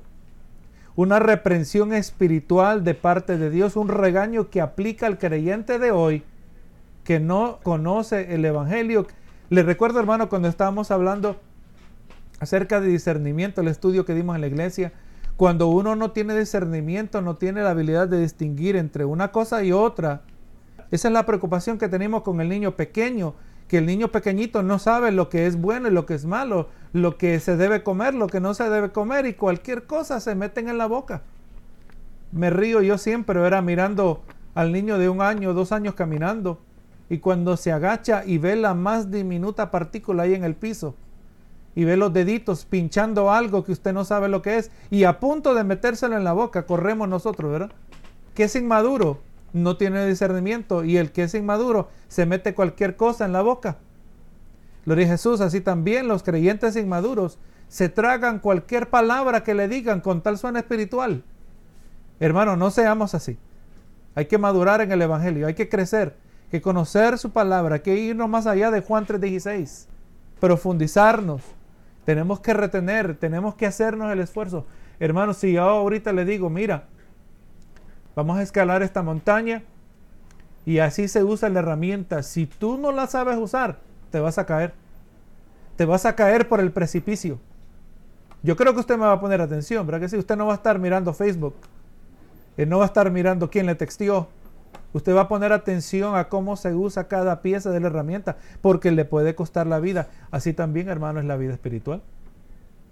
[0.96, 6.22] una reprensión espiritual de parte de Dios, un regaño que aplica al creyente de hoy
[7.04, 9.08] que no conoce el Evangelio.
[9.50, 11.42] Le recuerdo, hermano, cuando estábamos hablando
[12.40, 14.94] acerca de discernimiento, el estudio que dimos en la iglesia,
[15.38, 19.72] cuando uno no tiene discernimiento, no tiene la habilidad de distinguir entre una cosa y
[19.72, 20.22] otra.
[20.92, 23.34] Esa es la preocupación que tenemos con el niño pequeño,
[23.68, 26.70] que el niño pequeñito no sabe lo que es bueno y lo que es malo,
[26.92, 30.36] lo que se debe comer, lo que no se debe comer y cualquier cosa se
[30.36, 31.24] meten en la boca.
[32.32, 34.22] Me río yo siempre, era mirando
[34.54, 36.60] al niño de un año, dos años caminando
[37.10, 40.96] y cuando se agacha y ve la más diminuta partícula ahí en el piso
[41.76, 45.20] y ve los deditos pinchando algo que usted no sabe lo que es y a
[45.20, 47.72] punto de metérselo en la boca, corremos nosotros, ¿verdad?
[48.34, 49.20] Que es inmaduro,
[49.54, 53.78] no tiene discernimiento y el que es inmaduro se mete cualquier cosa en la boca.
[54.86, 60.02] Lo dice Jesús, así también los creyentes inmaduros se tragan cualquier palabra que le digan
[60.02, 61.24] con tal suena espiritual.
[62.20, 63.38] Hermano, no seamos así.
[64.16, 66.16] Hay que madurar en el Evangelio, hay que crecer
[66.54, 69.88] que conocer su palabra, que irnos más allá de Juan 3:16,
[70.40, 71.42] profundizarnos.
[72.06, 74.66] Tenemos que retener, tenemos que hacernos el esfuerzo.
[75.00, 76.86] Hermanos, si yo ahorita le digo, mira,
[78.16, 79.64] vamos a escalar esta montaña
[80.66, 82.24] y así se usa la herramienta.
[82.24, 83.80] Si tú no la sabes usar,
[84.12, 84.74] te vas a caer.
[85.76, 87.40] Te vas a caer por el precipicio.
[88.44, 90.54] Yo creo que usted me va a poner atención, ¿verdad que si Usted no va
[90.54, 91.56] a estar mirando Facebook.
[92.58, 94.28] Él no va a estar mirando quién le textió
[94.94, 98.92] Usted va a poner atención a cómo se usa cada pieza de la herramienta, porque
[98.92, 100.08] le puede costar la vida.
[100.30, 102.02] Así también, hermano, es la vida espiritual.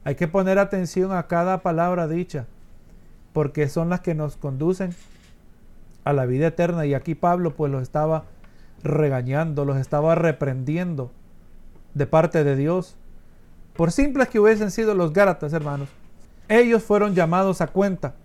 [0.03, 2.47] Hay que poner atención a cada palabra dicha,
[3.33, 4.95] porque son las que nos conducen
[6.03, 6.87] a la vida eterna.
[6.87, 8.23] Y aquí Pablo pues los estaba
[8.83, 11.11] regañando, los estaba reprendiendo
[11.93, 12.97] de parte de Dios.
[13.75, 15.87] Por simples que hubiesen sido los Gálatas, hermanos,
[16.49, 18.15] ellos fueron llamados a cuenta,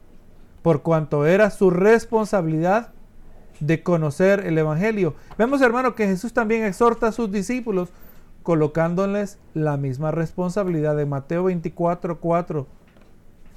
[0.62, 2.95] por cuanto era su responsabilidad
[3.60, 5.14] de conocer el Evangelio.
[5.38, 7.90] Vemos, hermano, que Jesús también exhorta a sus discípulos
[8.42, 12.66] colocándoles la misma responsabilidad de Mateo 24, 4.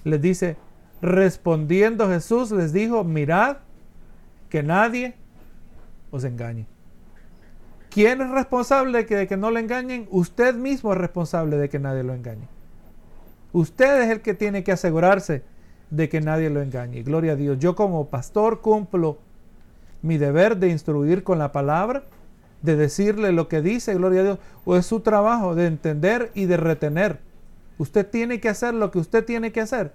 [0.03, 0.57] Les dice,
[1.01, 3.57] respondiendo Jesús les dijo, mirad
[4.49, 5.15] que nadie
[6.11, 6.65] os engañe.
[7.89, 10.07] ¿Quién es responsable de que, no le engañen?
[10.11, 12.47] Usted mismo es responsable de que nadie lo engañe.
[13.51, 15.43] Usted es el que tiene que asegurarse
[15.89, 17.01] de que nadie lo engañe.
[17.01, 17.57] Gloria a Dios.
[17.59, 19.17] Yo como pastor cumplo
[20.01, 22.03] mi deber de instruir con la palabra,
[22.61, 26.45] de decirle lo que dice, gloria a Dios, o es su trabajo de entender y
[26.45, 27.19] de retener.
[27.77, 29.93] Usted tiene que hacer lo que usted tiene que hacer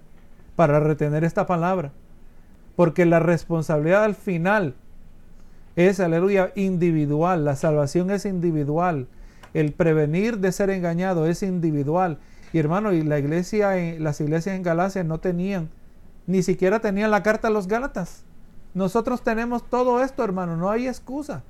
[0.55, 1.91] para retener esta palabra.
[2.75, 4.75] Porque la responsabilidad al final
[5.75, 7.45] es, aleluya, individual.
[7.45, 9.07] La salvación es individual.
[9.53, 12.17] El prevenir de ser engañado es individual.
[12.53, 15.69] Y hermano, y la iglesia, las iglesias en Galacia no tenían,
[16.25, 18.23] ni siquiera tenían la carta a los Gálatas.
[18.75, 21.43] Nosotros tenemos todo esto, hermano, no hay excusa.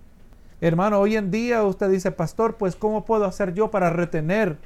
[0.61, 4.57] Hermano, hoy en día usted dice, pastor, pues ¿cómo puedo hacer yo para retener?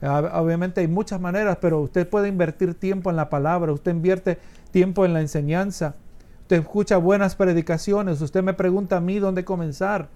[0.00, 4.38] Obviamente hay muchas maneras, pero usted puede invertir tiempo en la palabra, usted invierte
[4.70, 5.94] tiempo en la enseñanza,
[6.42, 10.08] usted escucha buenas predicaciones, usted me pregunta a mí dónde comenzar.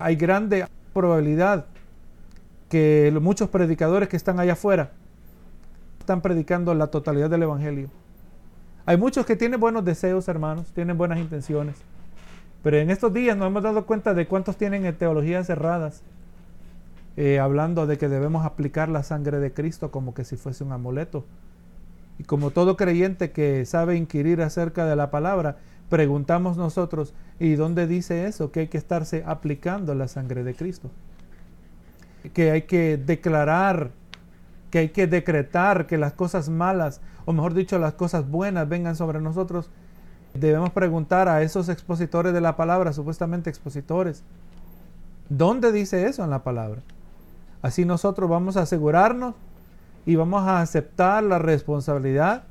[0.00, 1.66] Hay grande probabilidad
[2.68, 4.90] que muchos predicadores que están allá afuera
[6.00, 7.90] están predicando la totalidad del Evangelio.
[8.86, 11.76] Hay muchos que tienen buenos deseos, hermanos, tienen buenas intenciones.
[12.62, 16.02] Pero en estos días nos hemos dado cuenta de cuántos tienen teologías cerradas,
[17.16, 20.72] eh, hablando de que debemos aplicar la sangre de Cristo como que si fuese un
[20.72, 21.24] amuleto.
[22.18, 25.56] Y como todo creyente que sabe inquirir acerca de la palabra,
[25.88, 28.52] preguntamos nosotros, ¿y dónde dice eso?
[28.52, 30.90] Que hay que estarse aplicando la sangre de Cristo.
[32.34, 33.90] Que hay que declarar,
[34.74, 38.96] que hay que decretar que las cosas malas o mejor dicho, las cosas buenas vengan
[38.96, 39.70] sobre nosotros,
[40.34, 44.24] debemos preguntar a esos expositores de la palabra, supuestamente expositores,
[45.28, 46.82] ¿dónde dice eso en la palabra?
[47.62, 49.36] Así nosotros vamos a asegurarnos
[50.06, 52.42] y vamos a aceptar la responsabilidad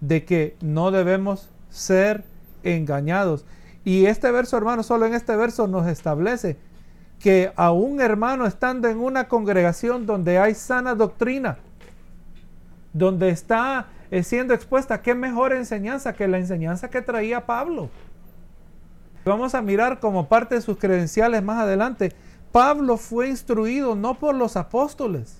[0.00, 2.24] de que no debemos ser
[2.64, 3.44] engañados.
[3.84, 6.56] Y este verso, hermano, solo en este verso nos establece
[7.22, 11.56] que a un hermano estando en una congregación donde hay sana doctrina,
[12.92, 13.86] donde está
[14.24, 15.00] siendo expuesta.
[15.00, 17.88] ¿Qué mejor enseñanza que la enseñanza que traía Pablo?
[19.24, 22.12] Vamos a mirar como parte de sus credenciales más adelante.
[22.50, 25.38] Pablo fue instruido no por los apóstoles.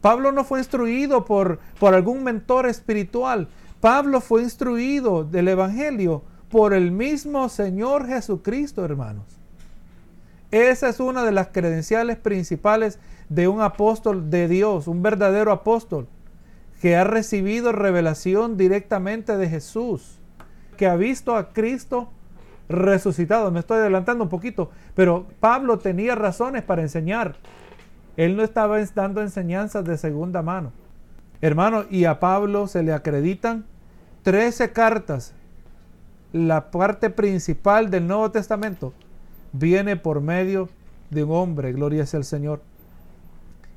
[0.00, 3.46] Pablo no fue instruido por, por algún mentor espiritual.
[3.80, 9.39] Pablo fue instruido del Evangelio por el mismo Señor Jesucristo, hermanos.
[10.50, 16.08] Esa es una de las credenciales principales de un apóstol de Dios, un verdadero apóstol,
[16.80, 20.18] que ha recibido revelación directamente de Jesús,
[20.76, 22.10] que ha visto a Cristo
[22.68, 23.52] resucitado.
[23.52, 27.36] Me estoy adelantando un poquito, pero Pablo tenía razones para enseñar.
[28.16, 30.72] Él no estaba dando enseñanzas de segunda mano.
[31.40, 33.66] Hermano, y a Pablo se le acreditan
[34.22, 35.32] 13 cartas.
[36.32, 38.92] La parte principal del Nuevo Testamento
[39.52, 40.68] viene por medio
[41.10, 42.60] de un hombre, gloria sea el Señor.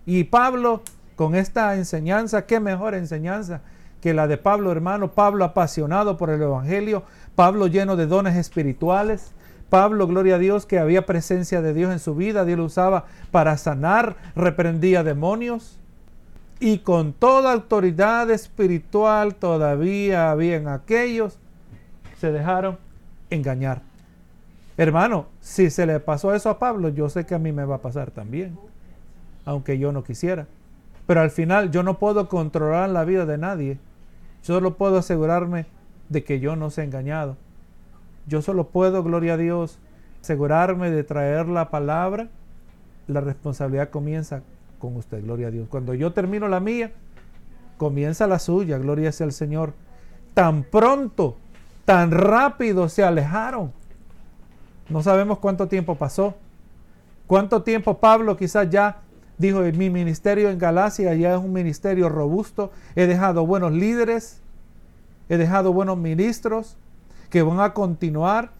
[0.05, 0.81] Y Pablo,
[1.15, 3.62] con esta enseñanza, qué mejor enseñanza
[4.01, 7.03] que la de Pablo, hermano, Pablo apasionado por el Evangelio,
[7.36, 9.31] Pablo lleno de dones espirituales,
[9.69, 13.05] Pablo, gloria a Dios, que había presencia de Dios en su vida, Dios lo usaba
[13.31, 15.79] para sanar, reprendía demonios.
[16.59, 21.39] Y con toda autoridad espiritual todavía habían aquellos
[22.23, 22.77] se dejaron
[23.29, 23.81] engañar.
[24.75, 27.75] Hermano, si se le pasó eso a Pablo, yo sé que a mí me va
[27.75, 28.57] a pasar también,
[29.45, 30.47] aunque yo no quisiera.
[31.05, 33.77] Pero al final yo no puedo controlar la vida de nadie.
[34.41, 35.67] Solo puedo asegurarme
[36.09, 37.38] de que yo no sea engañado.
[38.25, 39.79] Yo solo puedo, gloria a Dios,
[40.21, 42.29] asegurarme de traer la palabra.
[43.07, 44.41] La responsabilidad comienza
[44.79, 45.67] con usted, gloria a Dios.
[45.69, 46.93] Cuando yo termino la mía,
[47.77, 49.73] comienza la suya, gloria sea el Señor.
[50.33, 51.38] Tan pronto,
[51.86, 53.71] tan rápido se alejaron
[54.89, 56.35] no sabemos cuánto tiempo pasó.
[57.27, 59.01] ¿Cuánto tiempo Pablo quizás ya
[59.37, 64.41] dijo, mi ministerio en Galacia ya es un ministerio robusto, he dejado buenos líderes,
[65.29, 66.77] he dejado buenos ministros
[67.29, 68.51] que van a continuar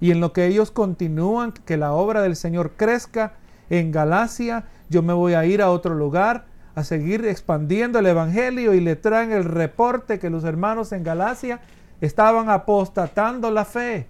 [0.00, 3.34] y en lo que ellos continúan, que la obra del Señor crezca
[3.70, 8.74] en Galacia, yo me voy a ir a otro lugar a seguir expandiendo el Evangelio
[8.74, 11.60] y le traen el reporte que los hermanos en Galacia
[12.00, 14.06] estaban apostatando la fe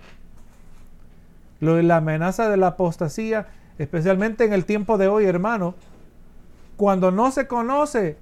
[1.63, 3.47] la amenaza de la apostasía,
[3.79, 5.75] especialmente en el tiempo de hoy, hermano,
[6.77, 8.17] cuando no se conoce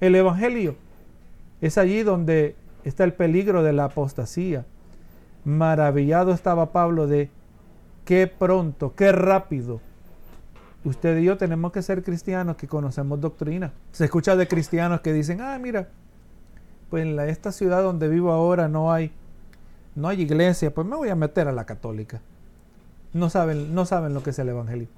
[0.00, 0.76] el Evangelio,
[1.62, 4.66] es allí donde está el peligro de la apostasía.
[5.44, 7.30] Maravillado estaba Pablo de
[8.04, 9.80] qué pronto, qué rápido.
[10.84, 13.72] Usted y yo tenemos que ser cristianos que conocemos doctrina.
[13.92, 15.88] Se escucha de cristianos que dicen, ah, mira,
[16.90, 19.10] pues en esta ciudad donde vivo ahora no hay,
[19.94, 22.20] no hay iglesia, pues me voy a meter a la católica
[23.14, 24.88] no saben, no saben lo que es el Evangelio.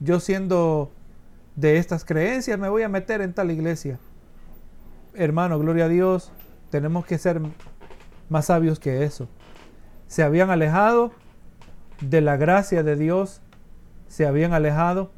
[0.00, 0.90] Yo siendo
[1.56, 3.98] de estas creencias me voy a meter en tal iglesia.
[5.14, 6.32] Hermano, gloria a Dios,
[6.70, 7.40] tenemos que ser
[8.28, 9.28] más sabios que eso.
[10.08, 11.12] Se habían alejado
[12.00, 13.40] de la gracia de Dios,
[14.08, 15.12] se habían alejado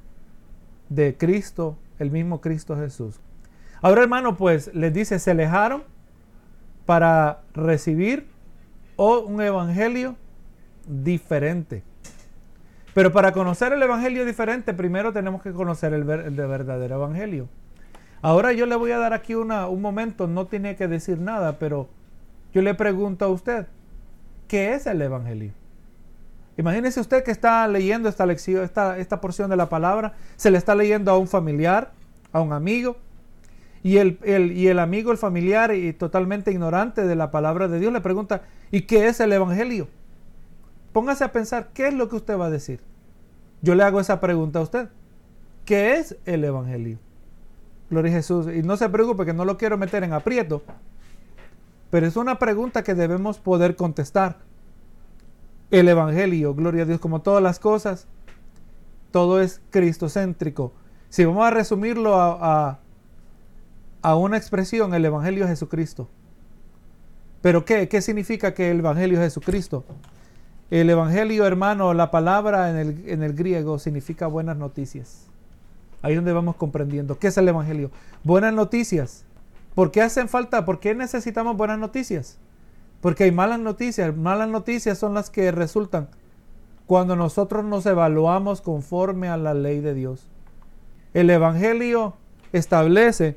[0.90, 3.18] de Cristo, el mismo Cristo Jesús.
[3.80, 5.84] Ahora, hermano, pues les dice, se alejaron
[6.84, 8.26] para recibir
[8.96, 10.16] un evangelio
[10.86, 11.82] diferente.
[12.96, 17.46] Pero para conocer el Evangelio diferente, primero tenemos que conocer el, verdadero Evangelio.
[18.22, 21.58] Ahora yo le voy a dar aquí una, un momento, no tiene que decir nada,
[21.58, 21.90] pero
[22.54, 23.66] yo le pregunto a usted,
[24.48, 25.52] ¿qué es el Evangelio?
[26.56, 30.56] Imagínese usted que está leyendo esta lección, esta, esta porción de la palabra, se le
[30.56, 31.92] está leyendo a un familiar,
[32.32, 32.96] a un amigo,
[33.82, 37.92] y el, y el amigo, el familiar, y totalmente ignorante de la palabra de Dios,
[37.92, 39.86] le pregunta, ¿y qué es el Evangelio?
[40.96, 42.80] Póngase a pensar qué es lo que usted va a decir.
[43.60, 44.88] Yo le hago esa pregunta a usted.
[45.66, 46.98] ¿Qué es el Evangelio?
[47.90, 48.46] Gloria a Jesús.
[48.46, 50.62] Y no se preocupe que no lo quiero meter en aprieto.
[51.90, 54.38] Pero es una pregunta que debemos poder contestar.
[55.70, 58.06] El Evangelio, gloria a Dios, como todas las cosas,
[59.10, 60.72] todo es cristocéntrico.
[61.10, 62.80] Si vamos a resumirlo a,
[64.00, 66.08] a, una expresión, el Evangelio es Jesucristo.
[67.42, 67.86] ¿Pero qué?
[67.86, 69.84] ¿Qué significa que el Evangelio es Jesucristo?
[70.70, 75.26] El Evangelio, hermano, la palabra en el, en el griego significa buenas noticias.
[76.02, 77.18] Ahí es donde vamos comprendiendo.
[77.18, 77.90] ¿Qué es el Evangelio?
[78.24, 79.24] Buenas noticias.
[79.74, 80.64] ¿Por qué hacen falta?
[80.64, 82.38] ¿Por qué necesitamos buenas noticias?
[83.00, 84.16] Porque hay malas noticias.
[84.16, 86.08] Malas noticias son las que resultan
[86.86, 90.26] cuando nosotros nos evaluamos conforme a la ley de Dios.
[91.14, 92.14] El Evangelio
[92.52, 93.36] establece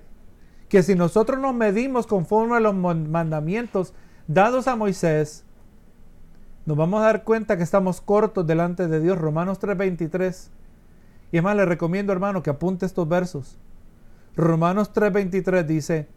[0.70, 3.94] que si nosotros nos medimos conforme a los mandamientos
[4.28, 5.44] dados a Moisés,
[6.70, 9.18] nos vamos a dar cuenta que estamos cortos delante de Dios.
[9.18, 10.52] Romanos 3:23.
[11.32, 13.58] Y es más, le recomiendo, hermano, que apunte estos versos.
[14.36, 16.08] Romanos 3:23 dice,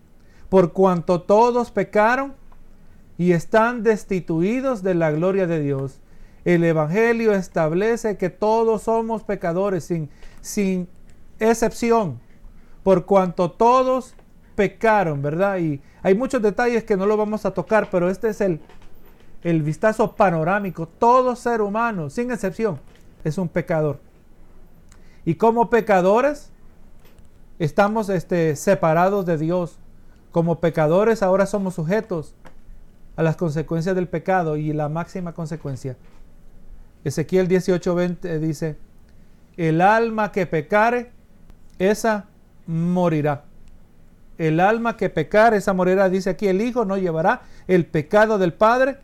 [0.50, 2.34] por cuanto todos pecaron
[3.16, 6.02] y están destituidos de la gloria de Dios,
[6.44, 10.10] el Evangelio establece que todos somos pecadores sin,
[10.42, 10.86] sin
[11.38, 12.20] excepción,
[12.82, 14.14] por cuanto todos
[14.54, 15.56] pecaron, ¿verdad?
[15.60, 18.60] Y hay muchos detalles que no lo vamos a tocar, pero este es el,
[19.42, 20.86] el vistazo panorámico.
[20.86, 22.80] Todo ser humano, sin excepción,
[23.24, 24.00] es un pecador.
[25.24, 26.50] Y como pecadores,
[27.58, 29.78] estamos este, separados de Dios.
[30.30, 32.34] Como pecadores ahora somos sujetos
[33.16, 35.96] a las consecuencias del pecado y la máxima consecuencia.
[37.04, 38.78] Ezequiel 18:20 dice,
[39.56, 41.10] el alma que pecare,
[41.78, 42.26] esa
[42.66, 43.44] morirá.
[44.38, 46.08] El alma que pecare, esa morirá.
[46.08, 48.98] Dice aquí, el Hijo no llevará el pecado del Padre,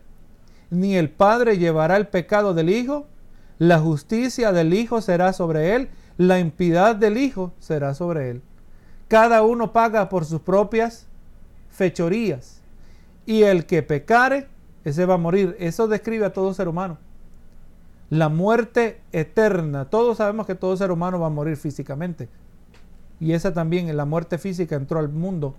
[0.69, 3.07] ni el Padre llevará el pecado del Hijo.
[3.57, 8.41] La justicia del Hijo será sobre él, la impiedad del Hijo será sobre él.
[9.07, 11.07] Cada uno paga por sus propias
[11.69, 12.61] fechorías.
[13.25, 14.47] Y el que pecare,
[14.83, 15.55] ese va a morir.
[15.59, 16.97] Eso describe a todo ser humano.
[18.09, 19.85] La muerte eterna.
[19.85, 22.27] Todos sabemos que todo ser humano va a morir físicamente.
[23.19, 25.55] Y esa también, la muerte física entró al mundo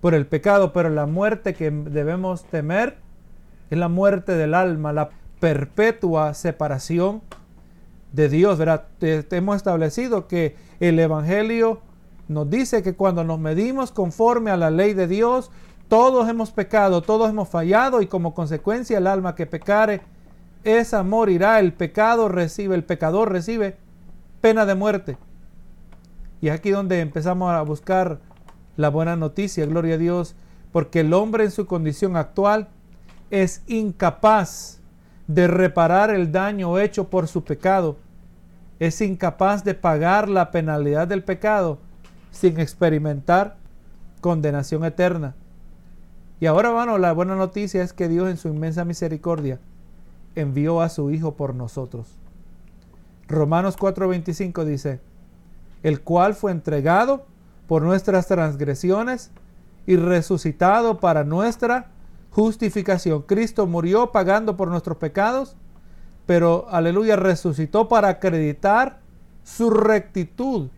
[0.00, 2.98] por el pecado, pero la muerte que debemos temer
[3.70, 5.10] es la muerte del alma, la
[5.40, 7.22] perpetua separación
[8.12, 8.58] de Dios.
[8.58, 8.86] ¿verdad?
[9.00, 11.80] hemos establecido que el Evangelio
[12.28, 15.50] nos dice que cuando nos medimos conforme a la ley de Dios,
[15.88, 20.00] todos hemos pecado, todos hemos fallado y como consecuencia el alma que pecare,
[20.64, 21.60] esa morirá.
[21.60, 23.76] El pecado recibe, el pecador recibe
[24.40, 25.18] pena de muerte.
[26.40, 28.20] Y aquí donde empezamos a buscar
[28.76, 30.34] la buena noticia, gloria a Dios,
[30.72, 32.68] porque el hombre en su condición actual
[33.30, 34.80] es incapaz
[35.26, 37.96] de reparar el daño hecho por su pecado,
[38.78, 41.78] es incapaz de pagar la penalidad del pecado
[42.30, 43.56] sin experimentar
[44.20, 45.34] condenación eterna.
[46.40, 49.60] Y ahora, bueno, la buena noticia es que Dios en su inmensa misericordia
[50.34, 52.18] envió a su Hijo por nosotros.
[53.28, 55.00] Romanos 4:25 dice,
[55.82, 57.26] el cual fue entregado
[57.66, 59.30] por nuestras transgresiones
[59.86, 61.90] y resucitado para nuestra
[62.34, 63.22] justificación.
[63.22, 65.56] Cristo murió pagando por nuestros pecados,
[66.26, 69.00] pero aleluya, resucitó para acreditar
[69.44, 70.68] su rectitud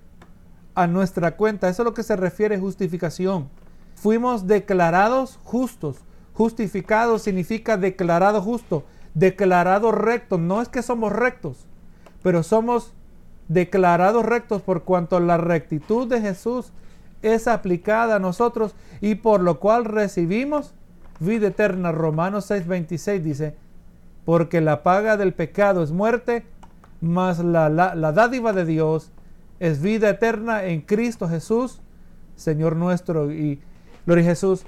[0.74, 1.68] a nuestra cuenta.
[1.68, 3.48] Eso es lo que se refiere justificación.
[3.94, 5.96] Fuimos declarados justos.
[6.34, 8.84] Justificado significa declarado justo,
[9.14, 10.36] declarado recto.
[10.36, 11.66] No es que somos rectos,
[12.22, 12.92] pero somos
[13.48, 16.72] declarados rectos por cuanto la rectitud de Jesús
[17.22, 20.74] es aplicada a nosotros y por lo cual recibimos
[21.20, 21.92] vida eterna.
[21.92, 23.56] Romanos 6:26 dice,
[24.24, 26.44] porque la paga del pecado es muerte,
[27.00, 29.12] mas la, la, dádiva de Dios
[29.60, 31.80] es vida eterna en Cristo Jesús,
[32.34, 33.32] Señor nuestro.
[33.32, 33.60] Y
[34.04, 34.64] gloria Jesús.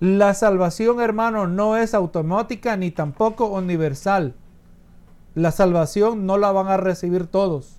[0.00, 4.34] La salvación, hermano, no es automática ni tampoco universal.
[5.34, 7.78] La salvación no la van a recibir todos.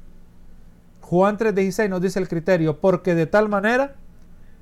[1.02, 3.96] Juan 3:16 nos dice el criterio, porque de tal manera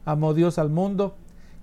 [0.06, 1.16] amó Dios al mundo,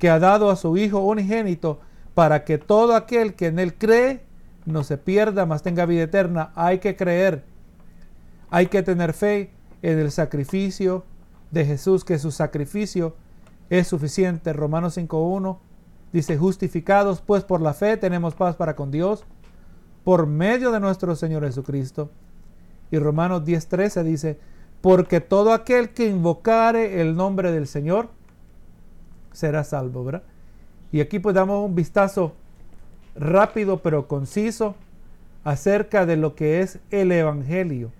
[0.04, 1.80] que ha dado a su Hijo unigénito,
[2.12, 4.20] para que todo aquel que en él cree
[4.66, 6.52] no se pierda, mas tenga vida eterna.
[6.56, 7.42] Hay que creer,
[8.50, 9.50] hay que tener fe
[9.80, 11.06] en el sacrificio
[11.52, 13.16] de Jesús, que su sacrificio
[13.70, 14.52] es suficiente.
[14.52, 15.56] Romanos 5.1
[16.12, 19.24] dice, justificados pues por la fe tenemos paz para con Dios,
[20.04, 22.10] por medio de nuestro Señor Jesucristo.
[22.90, 24.38] Y Romanos 10.13 dice,
[24.82, 28.10] porque todo aquel que invocare el nombre del Señor
[29.34, 30.22] será salvo, ¿verdad?
[30.90, 32.32] Y aquí pues damos un vistazo
[33.14, 34.74] rápido pero conciso
[35.44, 37.92] acerca de lo que es el Evangelio.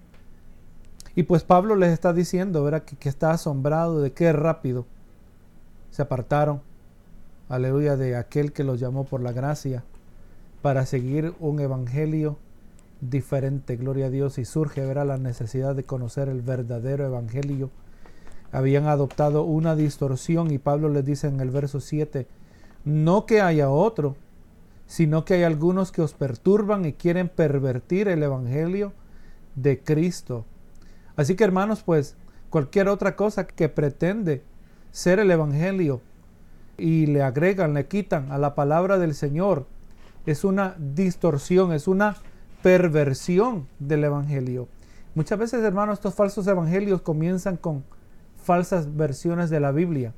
[1.15, 2.85] Y pues Pablo les está diciendo, ¿verdad?
[2.85, 4.87] Que, que está asombrado de qué rápido
[5.91, 6.63] se apartaron,
[7.51, 9.85] aleluya, de aquel que los llamó por la gracia
[10.63, 12.39] para seguir un Evangelio
[13.11, 17.71] diferente, gloria a Dios, y surge verá la necesidad de conocer el verdadero evangelio.
[18.55, 22.29] Habían adoptado una distorsión y Pablo les dice en el verso 7,
[22.85, 24.15] no que haya otro,
[24.87, 28.93] sino que hay algunos que os perturban y quieren pervertir el evangelio
[29.57, 30.45] de Cristo.
[31.17, 32.15] Así que hermanos, pues
[32.49, 34.45] cualquier otra cosa que pretende
[34.93, 36.01] ser el evangelio
[36.79, 39.67] y le agregan, le quitan a la palabra del Señor,
[40.27, 42.19] es una distorsión, es una
[42.63, 44.69] perversión del Evangelio.
[45.17, 47.85] Muchas veces, hermanos, estos falsos evangelios comienzan con
[48.45, 50.13] falsas versiones de la Biblia.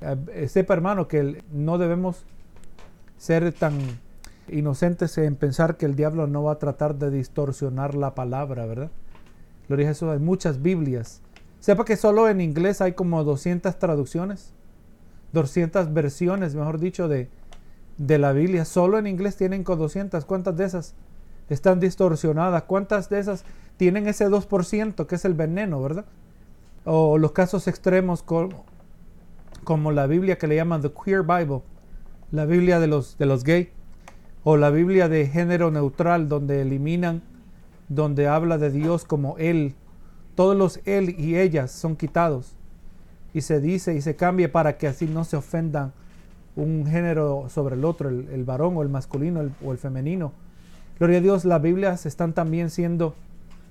[0.00, 2.24] Eh, sepa, hermano, que no debemos
[3.18, 3.78] ser tan
[4.48, 8.90] inocentes en pensar que el diablo no va a tratar de distorsionar la palabra, ¿verdad?
[9.68, 11.20] Gloria a Jesús, hay muchas Biblias.
[11.60, 14.52] Sepa que solo en inglés hay como 200 traducciones,
[15.32, 17.28] 200 versiones, mejor dicho, de,
[17.98, 18.64] de la Biblia.
[18.64, 20.24] Solo en inglés tienen con 200.
[20.24, 20.94] ¿Cuántas de esas
[21.52, 22.64] están distorsionadas.
[22.64, 23.44] ¿Cuántas de esas
[23.76, 26.04] tienen ese 2% que es el veneno, verdad?
[26.84, 28.64] O los casos extremos como,
[29.64, 31.62] como la Biblia que le llaman The Queer Bible,
[32.30, 33.68] la Biblia de los, de los gays,
[34.44, 37.22] o la Biblia de género neutral, donde eliminan,
[37.88, 39.74] donde habla de Dios como Él.
[40.34, 42.54] Todos los Él y ellas son quitados.
[43.34, 45.92] Y se dice y se cambia para que así no se ofendan
[46.54, 50.32] un género sobre el otro, el, varón o el masculino o el femenino.
[50.98, 53.14] Gloria a Dios, las Biblias están también siendo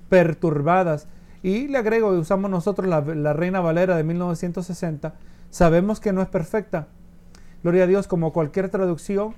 [0.08, 1.06] perturbadas.
[1.42, 5.14] Y le agrego, usamos nosotros la, Reina Valera de 1960,
[5.50, 6.86] sabemos que no es perfecta.
[7.62, 9.34] Gloria a Dios, como cualquier traducción,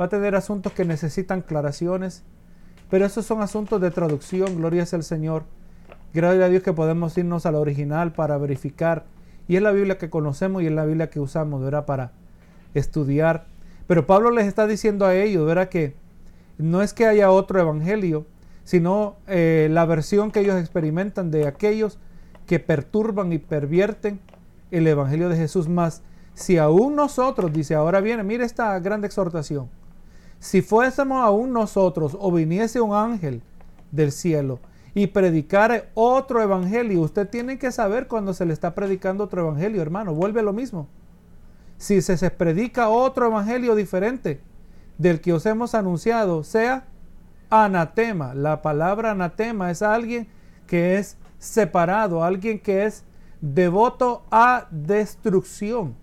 [0.00, 2.22] va a tener asuntos que necesitan aclaraciones,
[2.90, 5.44] pero esos son asuntos de traducción, gloria sea el Señor.
[6.14, 9.04] Gracias a Dios que podemos irnos al original para verificar.
[9.48, 11.86] Y es la Biblia que conocemos y es la Biblia que usamos, ¿verdad?
[11.86, 12.12] Para
[12.74, 13.46] estudiar.
[13.86, 15.68] Pero Pablo les está diciendo a ellos, ¿verdad?
[15.68, 15.94] Que
[16.58, 18.26] no es que haya otro evangelio,
[18.64, 21.98] sino eh, la versión que ellos experimentan de aquellos
[22.46, 24.20] que perturban y pervierten
[24.70, 26.02] el evangelio de Jesús más.
[26.34, 29.68] Si aún nosotros, dice, ahora viene, mire esta gran exhortación.
[30.38, 33.42] Si fuésemos aún nosotros o viniese un ángel
[33.90, 34.58] del cielo
[34.94, 39.82] y predicara otro evangelio, usted tiene que saber cuando se le está predicando otro evangelio,
[39.82, 40.88] hermano, vuelve lo mismo
[41.82, 44.40] si se, se predica otro evangelio diferente
[44.98, 46.86] del que os hemos anunciado, sea
[47.52, 48.34] anatema.
[48.34, 50.28] La palabra anatema es alguien
[50.66, 53.04] que es separado, alguien que es
[53.40, 55.94] devoto a destrucción.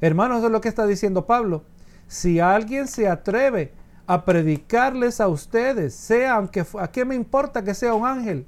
[0.00, 1.64] Hermanos, eso es lo que está diciendo Pablo.
[2.06, 3.72] Si alguien se atreve
[4.06, 8.46] a predicarles a ustedes, sea aunque a qué me importa que sea un ángel,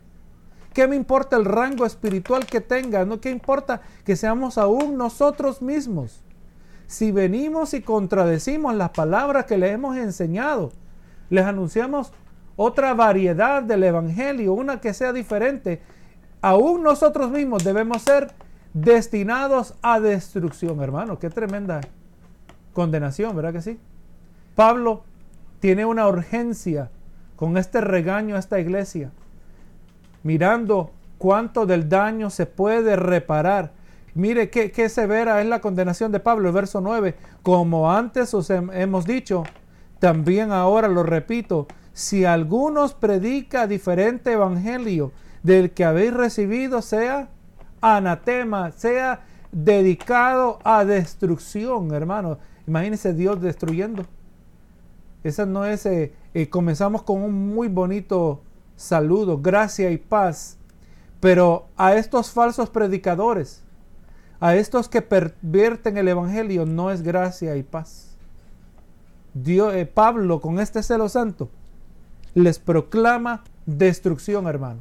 [0.73, 5.63] qué me importa el rango espiritual que tenga, no qué importa que seamos aún nosotros
[5.63, 6.23] mismos
[6.87, 10.73] si venimos y contradecimos las palabras que les hemos enseñado,
[11.31, 12.13] les anunciamos
[12.57, 15.83] otra variedad del Evangelio, una que sea diferente,
[16.41, 18.33] aún nosotros mismos debemos ser
[18.73, 21.19] destinados a destrucción, hermano.
[21.19, 21.81] Qué tremenda
[22.73, 23.79] condenación, ¿verdad que sí?
[24.55, 25.05] Pablo
[25.61, 26.91] tiene una urgencia
[27.37, 29.11] con este regaño a esta iglesia,
[30.23, 33.73] mirando cuánto del daño se puede reparar
[34.17, 37.15] Mire qué, severa es la condenación de Pablo, el verso 9.
[37.43, 39.45] Como antes os hemos dicho,
[39.99, 47.31] también ahora lo repito, si algunos predica diferente evangelio del que habéis recibido, sea
[47.81, 52.39] anatema, sea dedicado a destrucción, hermano.
[52.67, 54.05] Imagínense Dios destruyendo.
[55.25, 58.43] Esa no es, eh, eh, comenzamos con un muy bonito
[58.77, 60.59] saludo, gracia y paz.
[61.21, 63.63] Pero a estos falsos predicadores,
[64.39, 68.16] a estos que pervierten el Evangelio no es gracia y paz.
[69.43, 71.51] Dios, eh, Pablo con este celo santo
[72.35, 74.81] les proclama destrucción, hermano.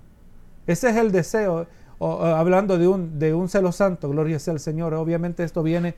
[0.66, 1.68] Ese es el deseo,
[2.00, 4.94] hablando de un, de un celo santo, gloria sea al Señor.
[4.94, 5.96] Obviamente esto viene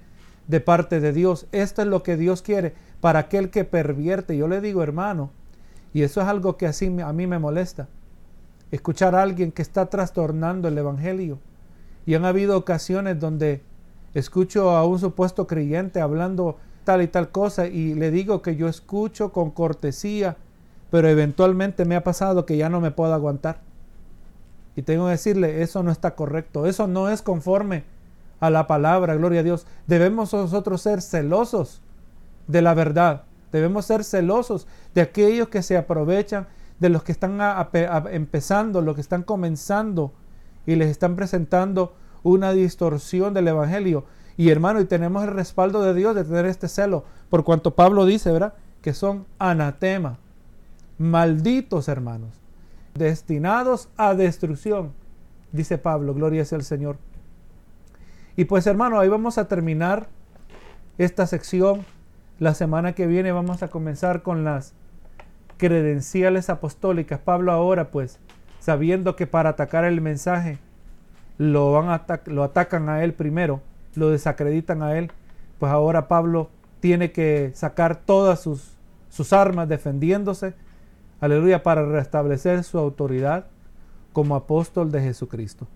[0.48, 1.46] de parte de Dios.
[1.52, 4.36] Esto es lo que Dios quiere para aquel que pervierte.
[4.38, 5.32] Yo le digo, hermano,
[5.94, 7.88] y eso es algo que así a mí me molesta.
[8.72, 11.40] Escuchar a alguien que está trastornando el Evangelio
[12.06, 13.62] y han habido ocasiones donde
[14.14, 16.58] escucho a un supuesto creyente hablando
[16.88, 20.38] tal y tal cosa y le digo que yo escucho con cortesía,
[20.90, 23.60] pero eventualmente me ha pasado que ya no me puedo aguantar.
[24.78, 27.84] Y tengo que decirle, eso no está correcto, eso no es conforme
[28.40, 29.68] a la palabra, gloria a Dios.
[29.86, 31.82] Debemos nosotros ser celosos
[32.48, 34.66] de la verdad, debemos ser celosos
[34.96, 36.48] de aquellos que se aprovechan,
[36.80, 37.38] de los que están
[38.12, 40.14] empezando, los que están comenzando
[40.66, 44.06] y les están presentando una distorsión del Evangelio.
[44.38, 48.06] Y hermano, y tenemos el respaldo de Dios de tener este celo, por cuanto Pablo
[48.06, 48.54] dice, ¿verdad?
[48.82, 50.20] Que son anatema,
[51.00, 52.40] malditos hermanos,
[52.94, 54.94] destinados a destrucción,
[55.52, 56.98] dice Pablo, gloria sea el Señor.
[58.36, 60.08] Y pues hermano, ahí vamos a terminar
[61.00, 61.86] esta sección.
[62.38, 64.74] La semana que viene vamos a comenzar con las
[65.58, 67.20] credenciales apostólicas.
[67.20, 68.20] Pablo ahora pues
[68.60, 70.60] sabiendo que para atacar el mensaje
[71.40, 73.62] lo, van a lo atacan a él primero,
[73.98, 75.12] lo desacreditan a él,
[75.60, 78.78] pues ahora Pablo tiene que sacar todas sus,
[79.10, 80.54] sus armas defendiéndose,
[81.20, 83.48] aleluya, para restablecer su autoridad
[84.14, 85.68] como apóstol de Jesucristo.